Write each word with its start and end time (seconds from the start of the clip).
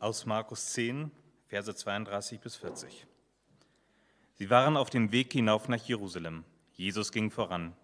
aus 0.00 0.24
Markus 0.24 0.72
10, 0.72 1.10
Verse 1.46 1.74
32 1.74 2.40
bis 2.40 2.56
40. 2.56 3.06
Sie 4.32 4.48
waren 4.48 4.78
auf 4.78 4.88
dem 4.88 5.12
Weg 5.12 5.34
hinauf 5.34 5.68
nach 5.68 5.84
Jerusalem. 5.84 6.44
Jesus 6.72 7.12
ging 7.12 7.30
voran. 7.30 7.74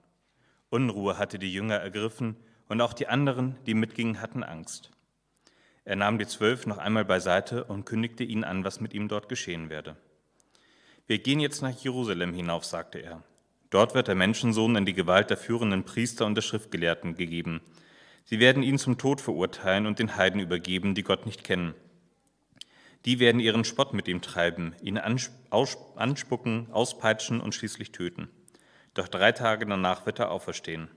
Unruhe 0.71 1.18
hatte 1.18 1.39
die 1.39 1.52
Jünger 1.52 1.75
ergriffen 1.75 2.37
und 2.68 2.80
auch 2.80 2.95
die 2.95 3.07
anderen, 3.07 3.57
die 3.66 3.75
mitgingen, 3.75 4.23
hatten 4.23 4.43
Angst. 4.43 4.91
Er 5.84 5.96
nahm 5.96 6.18
die 6.18 6.27
Zwölf 6.27 6.66
noch 6.66 6.79
einmal 6.79 7.05
beiseite 7.05 7.64
und 7.64 7.84
kündigte 7.84 8.25
ihnen 8.25 8.45
an, 8.45 8.64
was 8.64 8.80
mit 8.80 8.95
ihm 8.95 9.09
dort 9.09 9.29
geschehen 9.29 9.69
werde. 9.69 9.96
Wir 11.07 11.19
gehen 11.19 11.39
jetzt 11.39 11.61
nach 11.61 11.79
Jerusalem 11.79 12.33
hinauf, 12.33 12.64
sagte 12.64 12.98
er. 12.98 13.23
Dort 13.69 13.95
wird 13.95 14.09
der 14.09 14.14
Menschensohn 14.14 14.75
in 14.75 14.87
die 14.87 14.95
Gewalt 14.95 15.29
der 15.29 15.37
führenden 15.37 15.85
Priester 15.85 16.25
und 16.25 16.35
der 16.35 16.43
Schriftgelehrten 16.43 17.14
gegeben. 17.14 17.61
Sie 18.25 18.41
werden 18.41 18.62
ihn 18.62 18.79
zum 18.79 18.96
Tod 18.96 19.21
verurteilen 19.21 19.85
und 19.85 19.98
den 19.98 20.17
Heiden 20.17 20.41
übergeben, 20.41 20.95
die 20.95 21.03
Gott 21.03 21.27
nicht 21.27 21.44
kennen. 21.44 21.75
Die 23.07 23.21
werden 23.21 23.41
ihren 23.41 23.65
Spott 23.65 23.95
mit 23.95 24.09
ihm 24.09 24.21
treiben, 24.21 24.75
ihn 24.83 24.99
anspucken, 24.99 26.69
auspeitschen 26.73 27.41
und 27.41 27.55
schließlich 27.55 27.93
töten. 27.93 28.29
Doch 28.95 29.07
drei 29.07 29.31
Tage 29.31 29.65
danach 29.65 30.07
wird 30.07 30.19
er 30.19 30.32
auferstehen. 30.32 30.89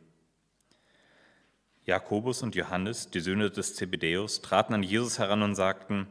Jakobus 1.86 2.42
und 2.42 2.56
Johannes, 2.56 3.12
die 3.12 3.20
Söhne 3.20 3.52
des 3.52 3.76
Zebedäus, 3.76 4.42
traten 4.42 4.74
an 4.74 4.84
Jesus 4.84 5.20
heran 5.20 5.44
und 5.44 5.54
sagten, 5.54 6.08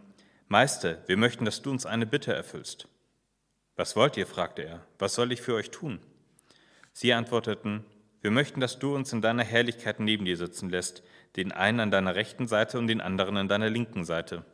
Meister, 0.47 1.03
wir 1.07 1.17
möchten, 1.17 1.45
dass 1.45 1.63
du 1.63 1.71
uns 1.71 1.85
eine 1.85 2.07
Bitte 2.07 2.33
erfüllst. 2.33 2.89
Was 3.75 3.97
wollt 3.97 4.17
ihr? 4.17 4.27
fragte 4.27 4.63
er. 4.63 4.87
Was 4.99 5.15
soll 5.15 5.33
ich 5.33 5.43
für 5.43 5.55
euch 5.55 5.71
tun? 5.71 5.99
Sie 6.93 7.13
antworteten, 7.13 7.85
wir 8.21 8.31
möchten, 8.31 8.61
dass 8.61 8.79
du 8.79 8.95
uns 8.95 9.13
in 9.13 9.21
deiner 9.21 9.45
Herrlichkeit 9.45 10.01
neben 10.01 10.25
dir 10.25 10.37
sitzen 10.37 10.71
lässt, 10.71 11.03
den 11.37 11.53
einen 11.53 11.81
an 11.81 11.91
deiner 11.91 12.15
rechten 12.15 12.47
Seite 12.49 12.79
und 12.79 12.87
den 12.87 13.01
anderen 13.01 13.37
an 13.37 13.49
deiner 13.49 13.71
linken 13.71 14.05
Seite. 14.05 14.45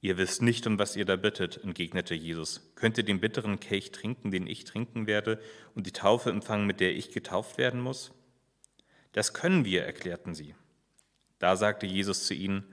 Ihr 0.00 0.16
wisst 0.16 0.42
nicht, 0.42 0.66
um 0.66 0.78
was 0.78 0.94
ihr 0.94 1.04
da 1.04 1.16
bittet, 1.16 1.62
entgegnete 1.64 2.14
Jesus. 2.14 2.72
Könnt 2.76 2.98
ihr 2.98 3.04
den 3.04 3.20
bitteren 3.20 3.58
Kelch 3.58 3.90
trinken, 3.90 4.30
den 4.30 4.46
ich 4.46 4.64
trinken 4.64 5.06
werde, 5.08 5.40
und 5.74 5.86
die 5.86 5.92
Taufe 5.92 6.30
empfangen, 6.30 6.66
mit 6.66 6.78
der 6.78 6.94
ich 6.94 7.10
getauft 7.10 7.58
werden 7.58 7.80
muss? 7.80 8.12
Das 9.12 9.34
können 9.34 9.64
wir, 9.64 9.84
erklärten 9.84 10.34
sie. 10.34 10.54
Da 11.40 11.56
sagte 11.56 11.86
Jesus 11.86 12.26
zu 12.26 12.34
ihnen, 12.34 12.64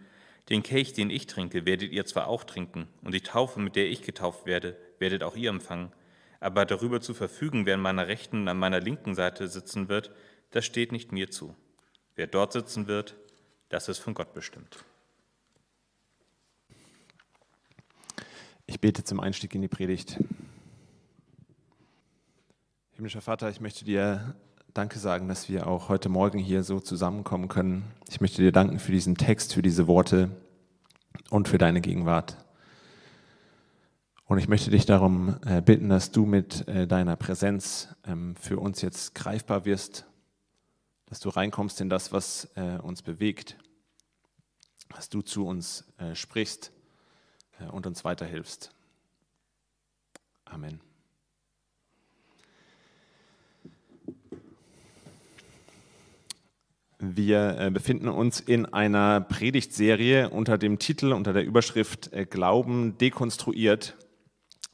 den 0.49 0.61
Kelch, 0.61 0.93
den 0.93 1.09
ich 1.09 1.25
trinke, 1.25 1.65
werdet 1.65 1.91
ihr 1.91 2.05
zwar 2.05 2.27
auch 2.27 2.43
trinken, 2.43 2.87
und 3.01 3.15
die 3.15 3.21
Taufe, 3.21 3.59
mit 3.59 3.75
der 3.75 3.89
ich 3.89 4.03
getauft 4.03 4.45
werde, 4.45 4.77
werdet 4.99 5.23
auch 5.23 5.35
ihr 5.35 5.49
empfangen. 5.49 5.91
Aber 6.39 6.65
darüber 6.65 7.01
zu 7.01 7.15
verfügen, 7.15 7.65
wer 7.65 7.73
an 7.73 7.81
meiner 7.81 8.07
rechten 8.07 8.41
und 8.41 8.47
an 8.47 8.59
meiner 8.59 8.79
linken 8.79 9.15
Seite 9.15 9.47
sitzen 9.47 9.89
wird, 9.89 10.11
das 10.51 10.65
steht 10.65 10.91
nicht 10.91 11.11
mir 11.11 11.31
zu. 11.31 11.55
Wer 12.15 12.27
dort 12.27 12.53
sitzen 12.53 12.87
wird, 12.87 13.15
das 13.69 13.89
ist 13.89 13.97
von 13.97 14.13
Gott 14.13 14.33
bestimmt. 14.33 14.85
Ich 18.67 18.79
bete 18.79 19.03
zum 19.03 19.19
Einstieg 19.19 19.53
in 19.53 19.61
die 19.61 19.67
Predigt. 19.67 20.19
Himmlischer 22.93 23.21
Vater, 23.21 23.49
ich 23.49 23.61
möchte 23.61 23.85
dir 23.85 24.35
Danke 24.73 24.97
sagen, 24.97 25.27
dass 25.27 25.49
wir 25.49 25.67
auch 25.67 25.87
heute 25.87 26.09
Morgen 26.09 26.39
hier 26.39 26.63
so 26.63 26.79
zusammenkommen 26.79 27.47
können. 27.47 27.83
Ich 28.09 28.21
möchte 28.21 28.41
dir 28.41 28.51
danken 28.51 28.79
für 28.79 28.91
diesen 28.91 29.15
Text, 29.15 29.53
für 29.53 29.61
diese 29.61 29.85
Worte 29.85 30.31
und 31.29 31.47
für 31.47 31.59
deine 31.59 31.79
Gegenwart. 31.79 32.37
Und 34.25 34.39
ich 34.39 34.47
möchte 34.47 34.71
dich 34.71 34.87
darum 34.87 35.37
äh, 35.45 35.61
bitten, 35.61 35.89
dass 35.89 36.11
du 36.11 36.25
mit 36.25 36.67
äh, 36.67 36.87
deiner 36.87 37.15
Präsenz 37.15 37.89
ähm, 38.07 38.35
für 38.35 38.57
uns 38.57 38.81
jetzt 38.81 39.13
greifbar 39.13 39.65
wirst, 39.65 40.07
dass 41.05 41.19
du 41.19 41.29
reinkommst 41.29 41.81
in 41.81 41.89
das, 41.89 42.11
was 42.11 42.49
äh, 42.55 42.79
uns 42.79 43.03
bewegt, 43.03 43.57
dass 44.89 45.09
du 45.09 45.21
zu 45.21 45.45
uns 45.45 45.85
sprichst 46.13 46.71
und 47.71 47.87
uns 47.87 48.03
weiterhilfst. 48.03 48.71
Amen. 50.45 50.79
Wir 56.99 57.57
äh, 57.59 57.71
befinden 57.71 58.07
uns 58.07 58.39
in 58.39 58.65
einer 58.65 59.21
Predigtserie 59.21 60.29
unter 60.29 60.57
dem 60.57 60.79
Titel, 60.79 61.11
unter 61.11 61.33
der 61.33 61.43
Überschrift 61.43 62.11
äh, 62.13 62.25
Glauben 62.25 62.97
dekonstruiert. 62.97 63.95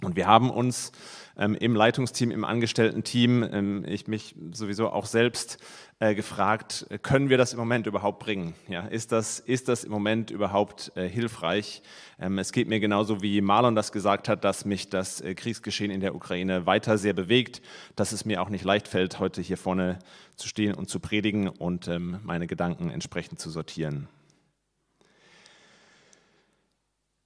Und 0.03 0.15
wir 0.15 0.27
haben 0.27 0.49
uns 0.49 0.91
ähm, 1.37 1.55
im 1.55 1.75
Leitungsteam, 1.75 2.31
im 2.31 2.43
Angestellten-Team, 2.43 3.47
ähm, 3.51 3.85
ich 3.87 4.07
mich 4.07 4.35
sowieso 4.51 4.89
auch 4.89 5.05
selbst 5.05 5.57
äh, 5.99 6.15
gefragt, 6.15 6.87
können 7.03 7.29
wir 7.29 7.37
das 7.37 7.53
im 7.53 7.59
Moment 7.59 7.87
überhaupt 7.87 8.19
bringen? 8.19 8.55
Ja, 8.67 8.87
ist, 8.87 9.11
das, 9.11 9.39
ist 9.39 9.67
das 9.67 9.83
im 9.83 9.91
Moment 9.91 10.31
überhaupt 10.31 10.91
äh, 10.95 11.07
hilfreich? 11.07 11.83
Ähm, 12.19 12.39
es 12.39 12.51
geht 12.51 12.67
mir 12.67 12.79
genauso 12.79 13.21
wie 13.21 13.41
Marlon 13.41 13.75
das 13.75 13.91
gesagt 13.91 14.27
hat, 14.27 14.43
dass 14.43 14.65
mich 14.65 14.89
das 14.89 15.21
äh, 15.21 15.35
Kriegsgeschehen 15.35 15.91
in 15.91 16.01
der 16.01 16.15
Ukraine 16.15 16.65
weiter 16.65 16.97
sehr 16.97 17.13
bewegt, 17.13 17.61
dass 17.95 18.11
es 18.11 18.25
mir 18.25 18.41
auch 18.41 18.49
nicht 18.49 18.63
leicht 18.63 18.87
fällt, 18.87 19.19
heute 19.19 19.41
hier 19.41 19.57
vorne 19.57 19.99
zu 20.35 20.47
stehen 20.47 20.73
und 20.73 20.89
zu 20.89 20.99
predigen 20.99 21.47
und 21.47 21.87
ähm, 21.87 22.19
meine 22.23 22.47
Gedanken 22.47 22.89
entsprechend 22.89 23.39
zu 23.39 23.49
sortieren. 23.49 24.07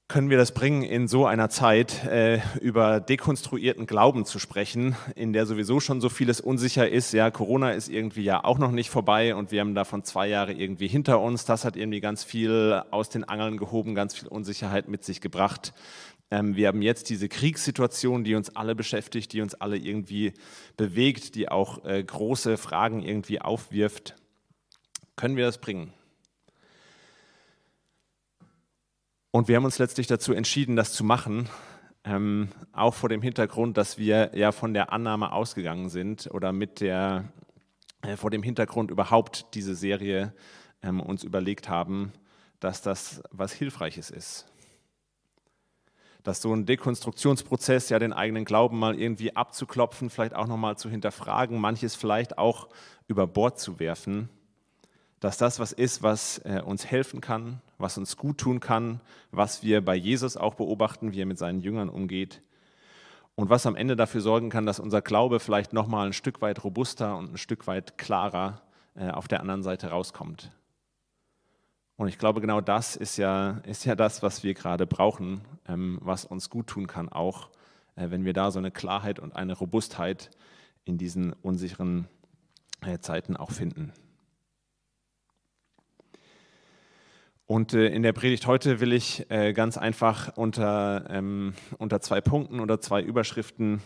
Können 0.08 0.30
wir 0.30 0.38
das 0.38 0.54
bringen, 0.54 0.84
in 0.84 1.08
so 1.08 1.26
einer 1.26 1.50
Zeit 1.50 2.06
äh, 2.06 2.40
über 2.62 3.00
dekonstruierten 3.00 3.88
Glauben 3.88 4.26
zu 4.26 4.38
sprechen, 4.38 4.96
in 5.16 5.34
der 5.34 5.48
sowieso 5.48 5.80
schon 5.80 6.00
so 6.00 6.10
vieles 6.10 6.40
unsicher 6.40 6.88
ist. 6.88 7.12
Ja, 7.12 7.32
Corona 7.32 7.72
ist 7.72 7.90
irgendwie 7.90 8.24
ja 8.24 8.44
auch 8.44 8.60
noch 8.60 8.72
nicht 8.72 8.92
vorbei 8.92 9.34
und 9.34 9.52
wir 9.52 9.62
haben 9.62 9.74
davon 9.74 10.04
zwei 10.04 10.28
Jahre 10.28 10.54
irgendwie 10.54 10.88
hinter 10.88 11.20
uns. 11.20 11.46
Das 11.46 11.66
hat 11.66 11.76
irgendwie 11.76 12.02
ganz 12.02 12.24
viel 12.24 12.84
aus 12.92 13.10
den 13.10 13.24
Angeln 13.24 13.58
gehoben, 13.58 13.96
ganz 13.96 14.14
viel 14.14 14.28
Unsicherheit 14.28 14.88
mit 14.88 15.04
sich 15.04 15.22
gebracht. 15.22 15.74
Ähm, 16.30 16.56
wir 16.56 16.68
haben 16.68 16.84
jetzt 16.84 17.10
diese 17.10 17.28
Kriegssituation, 17.28 18.24
die 18.24 18.36
uns 18.36 18.56
alle 18.56 18.76
beschäftigt, 18.76 19.34
die 19.34 19.42
uns 19.42 19.56
alle 19.56 19.78
irgendwie 19.78 20.34
bewegt, 20.78 21.34
die 21.34 21.50
auch 21.50 21.84
äh, 21.84 22.04
große 22.04 22.58
Fragen 22.58 23.02
irgendwie 23.02 23.42
aufwirft. 23.42 24.16
Können 25.16 25.36
wir 25.36 25.46
das 25.46 25.60
bringen? 25.60 25.94
Und 29.36 29.50
wir 29.50 29.58
haben 29.58 29.66
uns 29.66 29.80
letztlich 29.80 30.08
dazu 30.08 30.32
entschieden, 30.32 30.78
das 30.78 30.94
zu 30.94 31.04
machen, 31.04 31.50
ähm, 32.06 32.48
auch 32.72 32.94
vor 32.94 33.10
dem 33.10 33.22
Hintergrund, 33.22 33.76
dass 33.76 33.98
wir 33.98 34.32
ja 34.34 34.54
von 34.54 34.74
der 34.74 34.94
Annahme 34.94 35.34
ausgegangen 35.34 35.90
sind 35.90 36.30
oder 36.32 36.54
mit 36.54 36.80
der, 36.80 37.26
äh, 38.02 38.16
vor 38.16 38.32
dem 38.32 38.44
Hintergrund 38.44 38.92
überhaupt 38.92 39.54
diese 39.54 39.76
Serie 39.76 40.34
ähm, 40.82 41.02
uns 41.02 41.26
überlegt 41.26 41.68
haben, 41.68 42.14
dass 42.62 42.82
das 42.82 43.24
was 43.30 43.52
Hilfreiches 43.52 44.10
ist. 44.10 44.46
Dass 46.24 46.42
so 46.42 46.54
ein 46.54 46.66
Dekonstruktionsprozess, 46.66 47.90
ja 47.90 48.00
den 48.00 48.14
eigenen 48.14 48.46
Glauben 48.46 48.80
mal 48.80 48.98
irgendwie 48.98 49.36
abzuklopfen, 49.36 50.10
vielleicht 50.10 50.34
auch 50.34 50.48
nochmal 50.48 50.78
zu 50.78 50.90
hinterfragen, 50.90 51.60
manches 51.60 51.94
vielleicht 51.94 52.38
auch 52.38 52.70
über 53.10 53.28
Bord 53.28 53.60
zu 53.60 53.82
werfen, 53.82 54.30
dass 55.20 55.38
das 55.38 55.60
was 55.60 55.74
ist, 55.74 56.04
was 56.04 56.38
äh, 56.46 56.62
uns 56.66 56.86
helfen 56.86 57.20
kann, 57.20 57.62
was 57.78 57.98
uns 57.98 58.18
gut 58.18 58.38
tun 58.38 58.60
kann, 58.60 59.02
was 59.32 59.64
wir 59.64 59.84
bei 59.84 59.96
Jesus 59.96 60.38
auch 60.38 60.56
beobachten, 60.56 61.14
wie 61.14 61.22
er 61.22 61.26
mit 61.26 61.38
seinen 61.38 61.62
Jüngern 61.62 61.90
umgeht 61.90 62.42
und 63.36 63.50
was 63.50 63.66
am 63.66 63.76
Ende 63.76 63.96
dafür 63.96 64.22
sorgen 64.22 64.50
kann, 64.50 64.66
dass 64.66 64.80
unser 64.80 65.02
Glaube 65.02 65.40
vielleicht 65.40 65.74
nochmal 65.74 66.08
ein 66.08 66.14
Stück 66.14 66.42
weit 66.42 66.64
robuster 66.64 67.18
und 67.18 67.34
ein 67.34 67.38
Stück 67.38 67.68
weit 67.68 67.98
klarer 67.98 68.62
äh, 68.96 69.10
auf 69.10 69.28
der 69.28 69.42
anderen 69.42 69.64
Seite 69.64 69.90
rauskommt. 69.90 70.52
Und 71.98 72.08
ich 72.08 72.18
glaube, 72.18 72.42
genau 72.42 72.62
das 72.62 72.96
ist 72.96 73.18
ja, 73.18 73.62
ist 73.66 73.86
ja 73.86 73.96
das, 73.96 74.22
was 74.24 74.44
wir 74.44 74.54
gerade 74.54 74.86
brauchen, 74.86 75.42
ähm, 75.68 76.00
was 76.02 76.26
uns 76.26 76.50
gut 76.50 76.68
tun 76.68 76.88
kann, 76.88 77.10
auch 77.10 77.50
äh, 77.96 78.10
wenn 78.10 78.26
wir 78.26 78.34
da 78.34 78.52
so 78.52 78.60
eine 78.60 78.72
Klarheit 78.72 79.20
und 79.20 79.36
eine 79.36 79.54
Robustheit 79.54 80.32
in 80.84 80.98
diesen 80.98 81.34
unsicheren 81.34 82.08
Zeiten 83.00 83.36
auch 83.36 83.50
finden. 83.50 83.94
Und 87.48 87.76
äh, 87.76 87.88
in 87.88 88.02
der 88.02 88.14
Predigt 88.14 88.48
heute 88.48 88.80
will 88.80 88.92
ich 88.92 89.30
äh, 89.30 89.54
ganz 89.54 89.78
einfach 89.78 90.36
unter, 90.36 91.06
ähm, 91.10 91.54
unter 91.78 92.02
zwei 92.02 92.20
Punkten 92.20 92.60
oder 92.60 92.82
zwei 92.82 93.04
Überschriften 93.04 93.84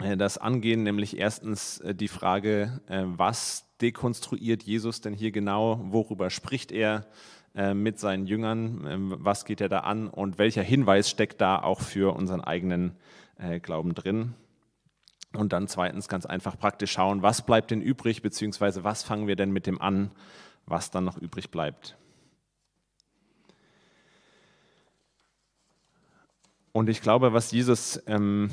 äh, 0.00 0.18
das 0.18 0.36
angehen, 0.36 0.82
nämlich 0.82 1.16
erstens 1.16 1.82
die 1.82 2.08
Frage, 2.08 2.80
was 2.88 3.66
dekonstruiert 3.80 4.62
Jesus 4.62 5.00
denn 5.00 5.14
hier 5.14 5.32
genau, 5.32 5.80
worüber 5.82 6.30
spricht 6.30 6.72
er 6.72 7.06
mit 7.72 8.00
seinen 8.00 8.26
Jüngern, 8.26 8.84
ähm, 8.88 9.14
was 9.18 9.44
geht 9.44 9.60
er 9.60 9.68
da 9.68 9.80
an 9.80 10.08
und 10.08 10.38
welcher 10.38 10.62
Hinweis 10.62 11.08
steckt 11.08 11.40
da 11.40 11.62
auch 11.62 11.80
für 11.80 12.14
unseren 12.14 12.40
eigenen 12.40 12.96
Glauben 13.62 13.94
drin. 13.94 14.34
Und 15.32 15.52
dann 15.52 15.66
zweitens 15.66 16.08
ganz 16.08 16.24
einfach 16.24 16.58
praktisch 16.58 16.92
schauen, 16.92 17.22
was 17.22 17.44
bleibt 17.44 17.72
denn 17.72 17.80
übrig, 17.80 18.22
beziehungsweise 18.22 18.84
was 18.84 19.02
fangen 19.02 19.26
wir 19.26 19.36
denn 19.36 19.50
mit 19.50 19.66
dem 19.66 19.80
an, 19.80 20.12
was 20.66 20.90
dann 20.90 21.04
noch 21.04 21.18
übrig 21.18 21.50
bleibt. 21.50 21.96
Und 26.76 26.88
ich 26.88 27.02
glaube, 27.02 27.32
was 27.32 27.52
Jesus, 27.52 28.02
ähm, 28.08 28.50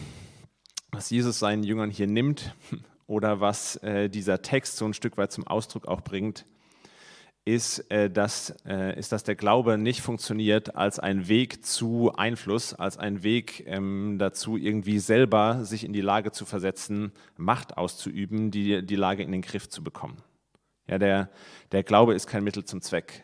was 0.91 1.09
Jesus 1.09 1.39
seinen 1.39 1.63
Jüngern 1.63 1.89
hier 1.89 2.06
nimmt 2.06 2.56
oder 3.07 3.39
was 3.39 3.77
äh, 3.77 4.09
dieser 4.09 4.44
Text 4.44 4.77
so 4.77 4.85
ein 4.85 4.94
Stück 4.94 5.18
weit 5.18 5.31
zum 5.31 5.47
Ausdruck 5.47 5.88
auch 5.88 6.01
bringt, 6.01 6.45
ist, 7.45 7.79
äh, 7.89 8.12
dass, 8.12 8.56
äh, 8.63 8.95
ist, 9.00 9.12
dass 9.12 9.23
der 9.23 9.33
Glaube 9.33 9.79
nicht 9.79 10.01
funktioniert 10.01 10.75
als 10.75 11.00
ein 11.00 11.27
Weg 11.29 11.65
zu 11.65 12.13
Einfluss, 12.15 12.75
als 12.75 13.00
ein 13.00 13.23
Weg 13.23 13.63
ähm, 13.65 14.18
dazu, 14.19 14.56
irgendwie 14.56 15.00
selber 15.00 15.65
sich 15.65 15.83
in 15.83 15.91
die 15.91 16.01
Lage 16.01 16.31
zu 16.31 16.45
versetzen, 16.45 17.13
Macht 17.38 17.75
auszuüben, 17.75 18.51
die, 18.51 18.85
die 18.85 18.95
Lage 18.95 19.24
in 19.24 19.31
den 19.31 19.41
Griff 19.41 19.67
zu 19.67 19.83
bekommen. 19.83 20.17
Ja, 20.88 21.00
der, 21.00 21.31
der 21.71 21.81
Glaube 21.81 22.13
ist 22.13 22.27
kein 22.27 22.44
Mittel 22.44 22.65
zum 22.65 22.81
Zweck. 22.81 23.24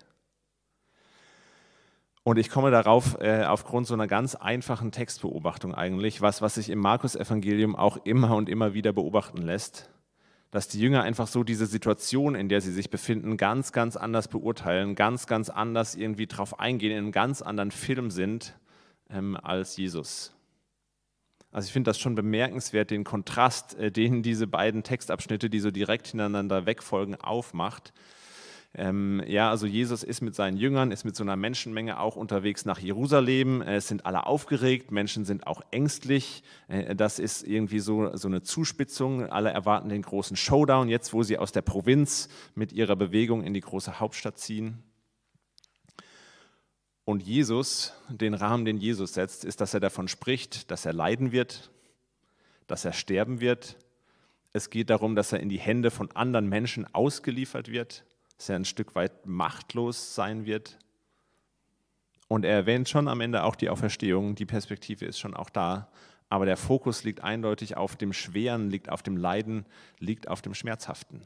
Und 2.27 2.37
ich 2.37 2.49
komme 2.49 2.71
darauf 2.71 3.21
äh, 3.21 3.45
aufgrund 3.45 3.87
so 3.87 3.93
einer 3.93 4.05
ganz 4.05 4.35
einfachen 4.35 4.91
Textbeobachtung 4.91 5.73
eigentlich, 5.73 6.19
was, 6.19 6.41
was 6.41 6.55
sich 6.55 6.69
im 6.69 6.79
Markus-Evangelium 6.79 7.73
auch 7.73 7.95
immer 8.03 8.35
und 8.35 8.49
immer 8.49 8.73
wieder 8.73 8.91
beobachten 8.91 9.41
lässt 9.41 9.89
dass 10.51 10.67
die 10.67 10.79
Jünger 10.79 11.03
einfach 11.03 11.27
so 11.27 11.43
diese 11.43 11.65
Situation, 11.65 12.35
in 12.35 12.49
der 12.49 12.61
sie 12.61 12.71
sich 12.71 12.89
befinden, 12.89 13.37
ganz, 13.37 13.71
ganz 13.71 13.97
anders 13.97 14.27
beurteilen, 14.27 14.95
ganz, 14.95 15.27
ganz 15.27 15.49
anders 15.49 15.95
irgendwie 15.95 16.27
drauf 16.27 16.59
eingehen, 16.59 16.91
in 16.91 16.97
einem 16.97 17.11
ganz 17.11 17.41
anderen 17.41 17.71
Film 17.71 18.11
sind 18.11 18.57
ähm, 19.09 19.37
als 19.41 19.77
Jesus. 19.77 20.33
Also 21.51 21.67
ich 21.67 21.73
finde 21.73 21.89
das 21.89 21.99
schon 21.99 22.15
bemerkenswert, 22.15 22.91
den 22.91 23.03
Kontrast, 23.03 23.75
äh, 23.75 23.91
den 23.91 24.23
diese 24.23 24.47
beiden 24.47 24.83
Textabschnitte, 24.83 25.49
die 25.49 25.59
so 25.59 25.71
direkt 25.71 26.07
hintereinander 26.07 26.65
wegfolgen, 26.65 27.15
aufmacht. 27.15 27.93
Ähm, 28.79 29.23
ja, 29.25 29.49
also 29.49 29.65
Jesus 29.65 30.03
ist 30.03 30.21
mit 30.21 30.35
seinen 30.35 30.55
Jüngern, 30.55 30.91
ist 30.91 31.03
mit 31.03 31.15
so 31.15 31.23
einer 31.23 31.35
Menschenmenge 31.35 31.99
auch 31.99 32.15
unterwegs 32.15 32.63
nach 32.63 32.77
Jerusalem. 32.77 33.63
Äh, 33.63 33.77
es 33.77 33.87
sind 33.87 34.05
alle 34.05 34.27
aufgeregt, 34.27 34.91
Menschen 34.91 35.25
sind 35.25 35.47
auch 35.47 35.61
ängstlich. 35.71 36.43
Äh, 36.67 36.95
das 36.95 37.17
ist 37.17 37.41
irgendwie 37.41 37.79
so, 37.79 38.15
so 38.15 38.27
eine 38.27 38.43
Zuspitzung. 38.43 39.25
Alle 39.31 39.49
erwarten 39.49 39.89
den 39.89 40.03
großen 40.03 40.37
Showdown, 40.37 40.89
jetzt 40.89 41.11
wo 41.11 41.23
sie 41.23 41.39
aus 41.39 41.51
der 41.51 41.63
Provinz 41.63 42.29
mit 42.53 42.71
ihrer 42.71 42.95
Bewegung 42.95 43.43
in 43.43 43.55
die 43.55 43.61
große 43.61 43.99
Hauptstadt 43.99 44.37
ziehen. 44.37 44.83
Und 47.03 47.23
Jesus, 47.23 47.93
den 48.09 48.35
Rahmen, 48.35 48.63
den 48.63 48.77
Jesus 48.77 49.15
setzt, 49.15 49.43
ist, 49.43 49.59
dass 49.59 49.73
er 49.73 49.79
davon 49.79 50.07
spricht, 50.07 50.69
dass 50.69 50.85
er 50.85 50.93
leiden 50.93 51.31
wird, 51.31 51.71
dass 52.67 52.85
er 52.85 52.93
sterben 52.93 53.41
wird. 53.41 53.75
Es 54.53 54.69
geht 54.69 54.91
darum, 54.91 55.15
dass 55.15 55.33
er 55.33 55.39
in 55.39 55.49
die 55.49 55.57
Hände 55.57 55.89
von 55.89 56.11
anderen 56.11 56.47
Menschen 56.47 56.85
ausgeliefert 56.93 57.71
wird 57.71 58.03
dass 58.37 58.49
er 58.49 58.55
ein 58.55 58.65
Stück 58.65 58.95
weit 58.95 59.25
machtlos 59.25 60.15
sein 60.15 60.45
wird. 60.45 60.77
Und 62.27 62.45
er 62.45 62.53
erwähnt 62.53 62.89
schon 62.89 63.07
am 63.07 63.21
Ende 63.21 63.43
auch 63.43 63.55
die 63.55 63.69
Auferstehung, 63.69 64.35
die 64.35 64.45
Perspektive 64.45 65.05
ist 65.05 65.19
schon 65.19 65.33
auch 65.33 65.49
da, 65.49 65.89
aber 66.29 66.45
der 66.45 66.57
Fokus 66.57 67.03
liegt 67.03 67.23
eindeutig 67.23 67.77
auf 67.77 67.95
dem 67.95 68.11
Schweren, 68.11 68.69
liegt 68.69 68.89
auf 68.89 69.01
dem 69.01 69.15
Leiden, 69.15 69.65
liegt 69.99 70.27
auf 70.27 70.41
dem 70.41 70.53
Schmerzhaften. 70.53 71.21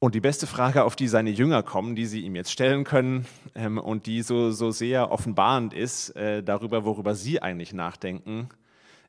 Und 0.00 0.14
die 0.14 0.20
beste 0.20 0.46
Frage, 0.46 0.84
auf 0.84 0.94
die 0.94 1.08
seine 1.08 1.30
Jünger 1.30 1.64
kommen, 1.64 1.96
die 1.96 2.06
sie 2.06 2.20
ihm 2.20 2.36
jetzt 2.36 2.52
stellen 2.52 2.84
können 2.84 3.26
ähm, 3.56 3.78
und 3.78 4.06
die 4.06 4.22
so, 4.22 4.52
so 4.52 4.70
sehr 4.70 5.10
offenbarend 5.10 5.74
ist 5.74 6.10
äh, 6.10 6.42
darüber, 6.42 6.84
worüber 6.84 7.16
sie 7.16 7.42
eigentlich 7.42 7.72
nachdenken, 7.72 8.48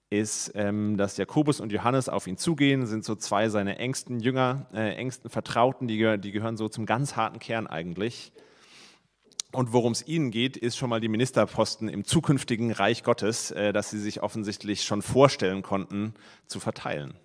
ist, 0.10 0.52
ähm, 0.56 0.98
dass 0.98 1.18
Jakobus 1.18 1.60
und 1.60 1.72
Johannes 1.72 2.10
auf 2.10 2.26
ihn 2.26 2.38
zugehen, 2.38 2.88
sind 2.88 3.06
so 3.06 3.16
zwei 3.16 3.50
seiner 3.50 3.80
engsten 3.80 4.20
Jünger, 4.20 4.66
äh, 4.74 4.96
engsten 4.96 5.30
Vertrauten, 5.30 5.88
die, 5.88 6.18
die 6.18 6.32
gehören 6.32 6.58
so 6.58 6.68
zum 6.68 6.86
ganz 6.86 7.16
harten 7.16 7.40
Kern 7.40 7.68
eigentlich. 7.68 8.32
Und 9.52 9.74
worum 9.74 9.94
es 9.94 10.08
ihnen 10.08 10.30
geht, 10.30 10.58
ist 10.58 10.78
schon 10.78 10.90
mal 10.90 11.00
die 11.00 11.08
Ministerposten 11.08 11.90
im 11.90 12.06
zukünftigen 12.06 12.72
Reich 12.72 13.04
Gottes, 13.04 13.52
äh, 13.52 13.74
das 13.74 13.90
sie 13.90 14.00
sich 14.00 14.22
offensichtlich 14.22 14.84
schon 14.84 15.02
vorstellen 15.02 15.62
konnten, 15.62 16.14
zu 16.48 16.60
verteilen. 16.60 17.16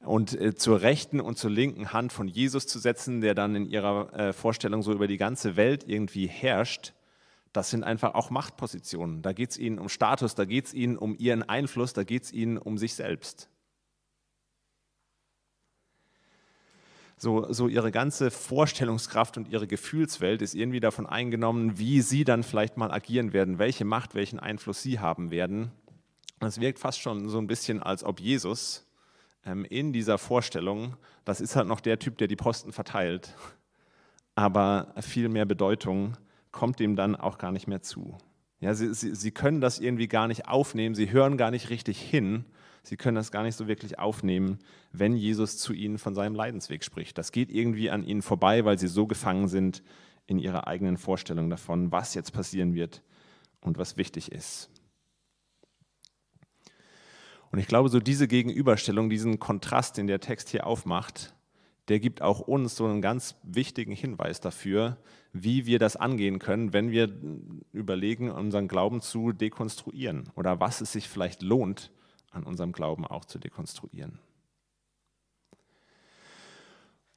Und 0.00 0.38
äh, 0.40 0.54
zur 0.54 0.82
rechten 0.82 1.20
und 1.20 1.38
zur 1.38 1.50
linken 1.50 1.92
Hand 1.92 2.12
von 2.12 2.28
Jesus 2.28 2.66
zu 2.66 2.78
setzen, 2.78 3.20
der 3.20 3.34
dann 3.34 3.54
in 3.54 3.66
ihrer 3.66 4.12
äh, 4.12 4.32
Vorstellung 4.32 4.82
so 4.82 4.92
über 4.92 5.06
die 5.08 5.16
ganze 5.16 5.56
Welt 5.56 5.84
irgendwie 5.88 6.26
herrscht, 6.26 6.92
das 7.56 7.70
sind 7.70 7.84
einfach 7.84 8.14
auch 8.14 8.28
Machtpositionen. 8.28 9.22
Da 9.22 9.32
geht 9.32 9.52
es 9.52 9.58
ihnen 9.58 9.78
um 9.78 9.88
Status, 9.88 10.34
da 10.34 10.44
geht 10.44 10.66
es 10.66 10.74
ihnen 10.74 10.98
um 10.98 11.16
ihren 11.16 11.42
Einfluss, 11.42 11.94
da 11.94 12.04
geht 12.04 12.24
es 12.24 12.32
ihnen 12.32 12.58
um 12.58 12.76
sich 12.76 12.94
selbst. 12.94 13.48
So, 17.16 17.50
so 17.50 17.66
ihre 17.66 17.90
ganze 17.90 18.30
Vorstellungskraft 18.30 19.38
und 19.38 19.48
ihre 19.48 19.66
Gefühlswelt 19.66 20.42
ist 20.42 20.54
irgendwie 20.54 20.80
davon 20.80 21.06
eingenommen, 21.06 21.78
wie 21.78 22.02
sie 22.02 22.24
dann 22.24 22.42
vielleicht 22.42 22.76
mal 22.76 22.90
agieren 22.90 23.32
werden, 23.32 23.58
welche 23.58 23.86
Macht, 23.86 24.14
welchen 24.14 24.38
Einfluss 24.38 24.82
sie 24.82 25.00
haben 25.00 25.30
werden. 25.30 25.72
Es 26.40 26.60
wirkt 26.60 26.78
fast 26.78 27.00
schon 27.00 27.30
so 27.30 27.38
ein 27.38 27.46
bisschen, 27.46 27.82
als 27.82 28.04
ob 28.04 28.20
Jesus 28.20 28.84
ähm, 29.46 29.64
in 29.64 29.94
dieser 29.94 30.18
Vorstellung, 30.18 30.96
das 31.24 31.40
ist 31.40 31.56
halt 31.56 31.68
noch 31.68 31.80
der 31.80 31.98
Typ, 31.98 32.18
der 32.18 32.28
die 32.28 32.36
Posten 32.36 32.72
verteilt, 32.72 33.34
aber 34.34 34.92
viel 35.00 35.30
mehr 35.30 35.46
Bedeutung 35.46 36.18
kommt 36.56 36.80
dem 36.80 36.96
dann 36.96 37.16
auch 37.16 37.36
gar 37.36 37.52
nicht 37.52 37.68
mehr 37.68 37.82
zu. 37.82 38.16
Ja, 38.60 38.72
sie, 38.72 38.94
sie, 38.94 39.14
sie 39.14 39.30
können 39.30 39.60
das 39.60 39.78
irgendwie 39.78 40.08
gar 40.08 40.26
nicht 40.26 40.48
aufnehmen, 40.48 40.94
sie 40.94 41.12
hören 41.12 41.36
gar 41.36 41.50
nicht 41.50 41.68
richtig 41.68 42.00
hin, 42.00 42.46
sie 42.82 42.96
können 42.96 43.14
das 43.14 43.30
gar 43.30 43.42
nicht 43.42 43.56
so 43.56 43.68
wirklich 43.68 43.98
aufnehmen, 43.98 44.58
wenn 44.90 45.14
Jesus 45.16 45.58
zu 45.58 45.74
ihnen 45.74 45.98
von 45.98 46.14
seinem 46.14 46.34
Leidensweg 46.34 46.82
spricht. 46.82 47.18
Das 47.18 47.30
geht 47.30 47.50
irgendwie 47.50 47.90
an 47.90 48.02
ihnen 48.02 48.22
vorbei, 48.22 48.64
weil 48.64 48.78
sie 48.78 48.88
so 48.88 49.06
gefangen 49.06 49.48
sind 49.48 49.82
in 50.26 50.38
ihrer 50.38 50.66
eigenen 50.66 50.96
Vorstellung 50.96 51.50
davon, 51.50 51.92
was 51.92 52.14
jetzt 52.14 52.32
passieren 52.32 52.72
wird 52.72 53.02
und 53.60 53.76
was 53.76 53.98
wichtig 53.98 54.32
ist. 54.32 54.70
Und 57.52 57.58
ich 57.58 57.68
glaube, 57.68 57.90
so 57.90 58.00
diese 58.00 58.28
Gegenüberstellung, 58.28 59.10
diesen 59.10 59.38
Kontrast, 59.38 59.98
den 59.98 60.06
der 60.06 60.20
Text 60.20 60.48
hier 60.48 60.66
aufmacht, 60.66 61.34
der 61.88 62.00
gibt 62.00 62.22
auch 62.22 62.40
uns 62.40 62.76
so 62.76 62.84
einen 62.84 63.00
ganz 63.00 63.36
wichtigen 63.42 63.92
Hinweis 63.92 64.40
dafür, 64.40 64.96
wie 65.32 65.66
wir 65.66 65.78
das 65.78 65.96
angehen 65.96 66.38
können, 66.38 66.72
wenn 66.72 66.90
wir 66.90 67.10
überlegen, 67.72 68.30
unseren 68.30 68.68
Glauben 68.68 69.00
zu 69.00 69.32
dekonstruieren 69.32 70.30
oder 70.34 70.60
was 70.60 70.80
es 70.80 70.92
sich 70.92 71.08
vielleicht 71.08 71.42
lohnt, 71.42 71.92
an 72.30 72.44
unserem 72.44 72.72
Glauben 72.72 73.06
auch 73.06 73.24
zu 73.24 73.38
dekonstruieren. 73.38 74.18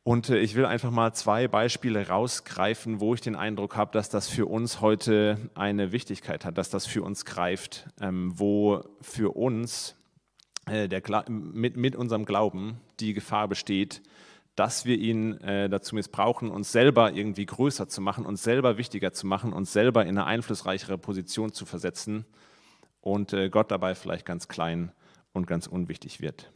Und 0.03 0.29
äh, 0.29 0.39
ich 0.39 0.55
will 0.55 0.65
einfach 0.65 0.91
mal 0.91 1.13
zwei 1.13 1.47
Beispiele 1.47 2.07
rausgreifen, 2.07 2.99
wo 2.99 3.13
ich 3.13 3.21
den 3.21 3.35
Eindruck 3.35 3.75
habe, 3.75 3.91
dass 3.91 4.09
das 4.09 4.27
für 4.27 4.45
uns 4.45 4.81
heute 4.81 5.37
eine 5.55 5.91
Wichtigkeit 5.91 6.45
hat, 6.45 6.57
dass 6.57 6.69
das 6.69 6.85
für 6.85 7.03
uns 7.03 7.25
greift, 7.25 7.87
ähm, 8.01 8.31
wo 8.35 8.81
für 9.01 9.35
uns 9.35 9.95
äh, 10.65 10.87
der, 10.87 11.03
mit, 11.29 11.77
mit 11.77 11.95
unserem 11.95 12.25
Glauben 12.25 12.79
die 12.99 13.13
Gefahr 13.13 13.47
besteht, 13.47 14.01
dass 14.59 14.83
wir 14.83 14.97
ihn 14.97 15.39
äh, 15.39 15.69
dazu 15.69 15.95
missbrauchen, 15.95 16.51
uns 16.51 16.73
selber 16.73 17.13
irgendwie 17.13 17.45
größer 17.45 17.87
zu 17.87 18.01
machen, 18.01 18.25
uns 18.25 18.43
selber 18.43 18.77
wichtiger 18.77 19.13
zu 19.13 19.25
machen, 19.25 19.53
uns 19.53 19.71
selber 19.71 20.01
in 20.03 20.17
eine 20.17 20.25
einflussreichere 20.25 20.97
Position 20.97 21.53
zu 21.53 21.65
versetzen 21.65 22.25
und 22.99 23.31
äh, 23.31 23.49
Gott 23.49 23.71
dabei 23.71 23.95
vielleicht 23.95 24.25
ganz 24.25 24.49
klein 24.49 24.91
und 25.31 25.47
ganz 25.47 25.65
unwichtig 25.65 26.19
wird. 26.19 26.51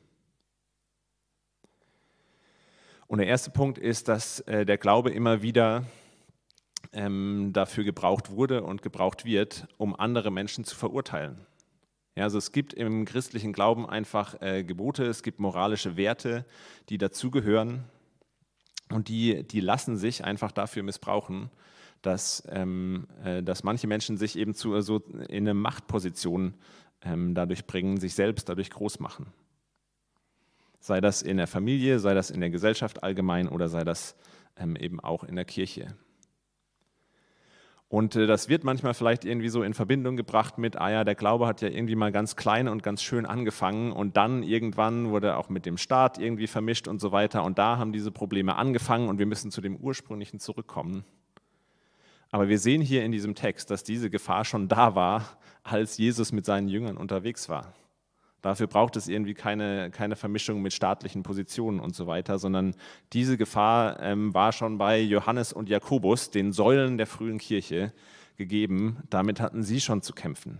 Und 3.07 3.19
der 3.19 3.27
erste 3.27 3.51
Punkt 3.51 3.77
ist, 3.77 4.10
dass 4.10 4.41
äh, 4.41 4.65
der 4.65 4.77
Glaube 4.77 5.12
immer 5.12 5.41
wieder 5.41 5.86
ähm, 6.91 7.51
dafür 7.53 7.86
gebraucht 7.86 8.31
wurde 8.31 8.63
und 8.63 8.81
gebraucht 8.81 9.24
wird, 9.24 9.69
um 9.77 9.98
andere 9.98 10.29
Menschen 10.29 10.65
zu 10.65 10.75
verurteilen. 10.75 11.45
Ja, 12.15 12.25
also 12.25 12.38
es 12.38 12.51
gibt 12.51 12.74
im 12.74 13.05
christlichen 13.05 13.53
Glauben 13.53 13.89
einfach 13.89 14.41
äh, 14.41 14.65
Gebote, 14.65 15.05
es 15.05 15.24
gibt 15.24 15.39
moralische 15.39 15.95
Werte, 15.95 16.45
die 16.89 16.98
dazugehören 16.98 17.86
und 18.90 19.08
die, 19.08 19.44
die 19.44 19.60
lassen 19.60 19.98
sich 19.98 20.24
einfach 20.24 20.52
dafür 20.52 20.84
missbrauchen, 20.84 21.50
dass, 22.02 22.44
ähm, 22.50 23.08
äh, 23.24 23.42
dass 23.42 23.63
manche 23.63 23.88
Menschen 23.88 24.18
sich 24.18 24.38
eben 24.38 24.54
zu, 24.54 24.80
so 24.82 24.98
in 24.98 25.44
eine 25.46 25.54
Machtposition 25.54 26.54
ähm, 27.02 27.34
dadurch 27.34 27.66
bringen, 27.66 28.00
sich 28.00 28.13
selbst 28.13 28.50
dadurch 28.50 28.70
groß 28.70 29.00
machen. 29.00 29.28
Sei 30.80 31.00
das 31.00 31.22
in 31.22 31.38
der 31.38 31.48
Familie, 31.48 32.00
sei 32.00 32.13
das 32.13 32.30
in 32.30 32.42
der 32.42 32.50
Gesellschaft 32.50 33.04
allgemein 33.04 33.48
oder 33.48 33.70
sei 33.70 33.84
das 33.84 34.16
ähm, 34.58 34.75
eben 34.75 35.00
auch 35.00 35.24
in 35.24 35.36
der 35.36 35.46
Kirche. 35.46 35.96
Und 37.93 38.15
äh, 38.15 38.25
das 38.25 38.50
wird 38.50 38.63
manchmal 38.63 38.95
vielleicht 38.95 39.23
irgendwie 39.23 39.50
so 39.50 39.62
in 39.62 39.75
Verbindung 39.75 40.17
gebracht 40.17 40.57
mit, 40.57 40.77
ah 40.77 40.89
ja, 40.89 41.03
der 41.03 41.13
Glaube 41.13 41.45
hat 41.45 41.62
ja 41.62 41.67
irgendwie 41.67 41.93
mal 41.93 42.12
ganz 42.12 42.35
klein 42.35 42.67
und 42.67 42.81
ganz 42.81 43.03
schön 43.03 43.27
angefangen 43.27 43.91
und 43.91 44.17
dann 44.17 44.41
irgendwann 44.41 45.12
wurde 45.12 45.38
auch 45.38 45.50
mit 45.50 45.67
dem 45.67 45.77
Staat 45.77 46.17
irgendwie 46.17 46.47
vermischt 46.47 46.88
und 46.88 47.00
so 47.00 47.12
weiter. 47.12 47.43
Und 47.43 47.59
da 47.59 47.77
haben 47.77 47.93
diese 47.93 48.09
Probleme 48.09 48.55
angefangen 48.55 49.09
und 49.09 49.19
wir 49.19 49.27
müssen 49.27 49.51
zu 49.51 49.62
dem 49.62 49.75
ursprünglichen 49.75 50.39
zurückkommen. 50.39 51.05
Aber 52.31 52.50
wir 52.50 52.57
sehen 52.57 52.81
hier 52.81 53.05
in 53.05 53.12
diesem 53.12 53.35
Text, 53.35 53.69
dass 53.69 53.83
diese 53.83 54.09
Gefahr 54.09 54.43
schon 54.43 54.67
da 54.67 54.95
war, 54.95 55.38
als 55.62 56.00
Jesus 56.00 56.31
mit 56.31 56.45
seinen 56.45 56.69
Jüngern 56.69 56.97
unterwegs 56.97 57.47
war. 57.47 57.75
Dafür 58.43 58.67
braucht 58.67 58.97
es 58.97 59.07
irgendwie 59.07 59.33
keine, 59.33 59.89
keine 59.89 60.15
Vermischung 60.15 60.62
mit 60.62 60.73
staatlichen 60.73 61.23
Positionen 61.23 61.79
und 61.79 61.95
so 61.95 62.05
weiter, 62.05 62.38
sondern 62.38 62.75
diese 63.13 63.38
Gefahr 63.38 64.00
ähm, 64.01 64.33
war 64.33 64.51
schon 64.51 64.77
bei 64.77 65.00
Johannes 65.00 65.53
und 65.53 65.69
Jakobus, 65.69 66.29
den 66.29 66.51
Säulen 66.51 66.97
der 66.97 67.07
frühen 67.07 67.39
Kirche, 67.39 67.93
gegeben. 68.35 68.97
Damit 69.09 69.39
hatten 69.39 69.63
sie 69.63 69.79
schon 69.79 70.01
zu 70.01 70.13
kämpfen, 70.13 70.59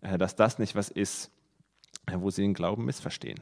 äh, 0.00 0.18
dass 0.18 0.36
das 0.36 0.58
nicht 0.58 0.74
was 0.74 0.88
ist, 0.88 1.30
äh, 2.06 2.16
wo 2.16 2.30
sie 2.30 2.42
den 2.42 2.54
Glauben 2.54 2.84
missverstehen. 2.84 3.40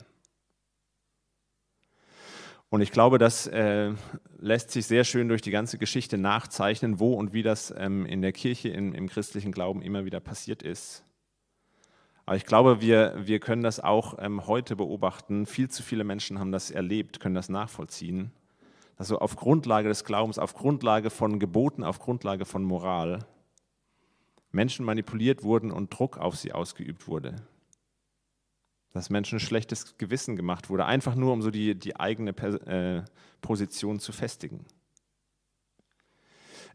Und 2.68 2.80
ich 2.80 2.90
glaube, 2.90 3.18
das 3.18 3.46
äh, 3.46 3.92
lässt 4.38 4.70
sich 4.70 4.86
sehr 4.86 5.04
schön 5.04 5.28
durch 5.28 5.42
die 5.42 5.50
ganze 5.50 5.78
Geschichte 5.78 6.16
nachzeichnen, 6.16 7.00
wo 7.00 7.14
und 7.14 7.32
wie 7.32 7.42
das 7.42 7.72
ähm, 7.76 8.06
in 8.06 8.22
der 8.22 8.32
Kirche, 8.32 8.70
im, 8.70 8.94
im 8.94 9.08
christlichen 9.08 9.52
Glauben 9.52 9.82
immer 9.82 10.04
wieder 10.04 10.20
passiert 10.20 10.62
ist. 10.62 11.04
Aber 12.24 12.36
ich 12.36 12.46
glaube, 12.46 12.80
wir, 12.80 13.14
wir 13.18 13.40
können 13.40 13.62
das 13.62 13.80
auch 13.80 14.18
ähm, 14.18 14.46
heute 14.46 14.76
beobachten. 14.76 15.46
Viel 15.46 15.68
zu 15.68 15.82
viele 15.82 16.04
Menschen 16.04 16.38
haben 16.38 16.52
das 16.52 16.70
erlebt, 16.70 17.20
können 17.20 17.34
das 17.34 17.48
nachvollziehen. 17.48 18.32
Also 18.96 19.18
auf 19.18 19.36
Grundlage 19.36 19.88
des 19.88 20.04
Glaubens, 20.04 20.38
auf 20.38 20.54
Grundlage 20.54 21.10
von 21.10 21.40
Geboten, 21.40 21.82
auf 21.82 21.98
Grundlage 21.98 22.44
von 22.44 22.62
Moral 22.62 23.26
Menschen 24.52 24.84
manipuliert 24.84 25.42
wurden 25.42 25.72
und 25.72 25.98
Druck 25.98 26.18
auf 26.18 26.36
sie 26.36 26.52
ausgeübt 26.52 27.08
wurde. 27.08 27.36
Dass 28.92 29.08
Menschen 29.08 29.40
schlechtes 29.40 29.96
Gewissen 29.96 30.36
gemacht 30.36 30.68
wurde, 30.68 30.84
einfach 30.84 31.14
nur 31.14 31.32
um 31.32 31.40
so 31.40 31.50
die, 31.50 31.74
die 31.74 31.96
eigene 31.96 32.32
äh, 32.66 33.02
Position 33.40 33.98
zu 33.98 34.12
festigen. 34.12 34.66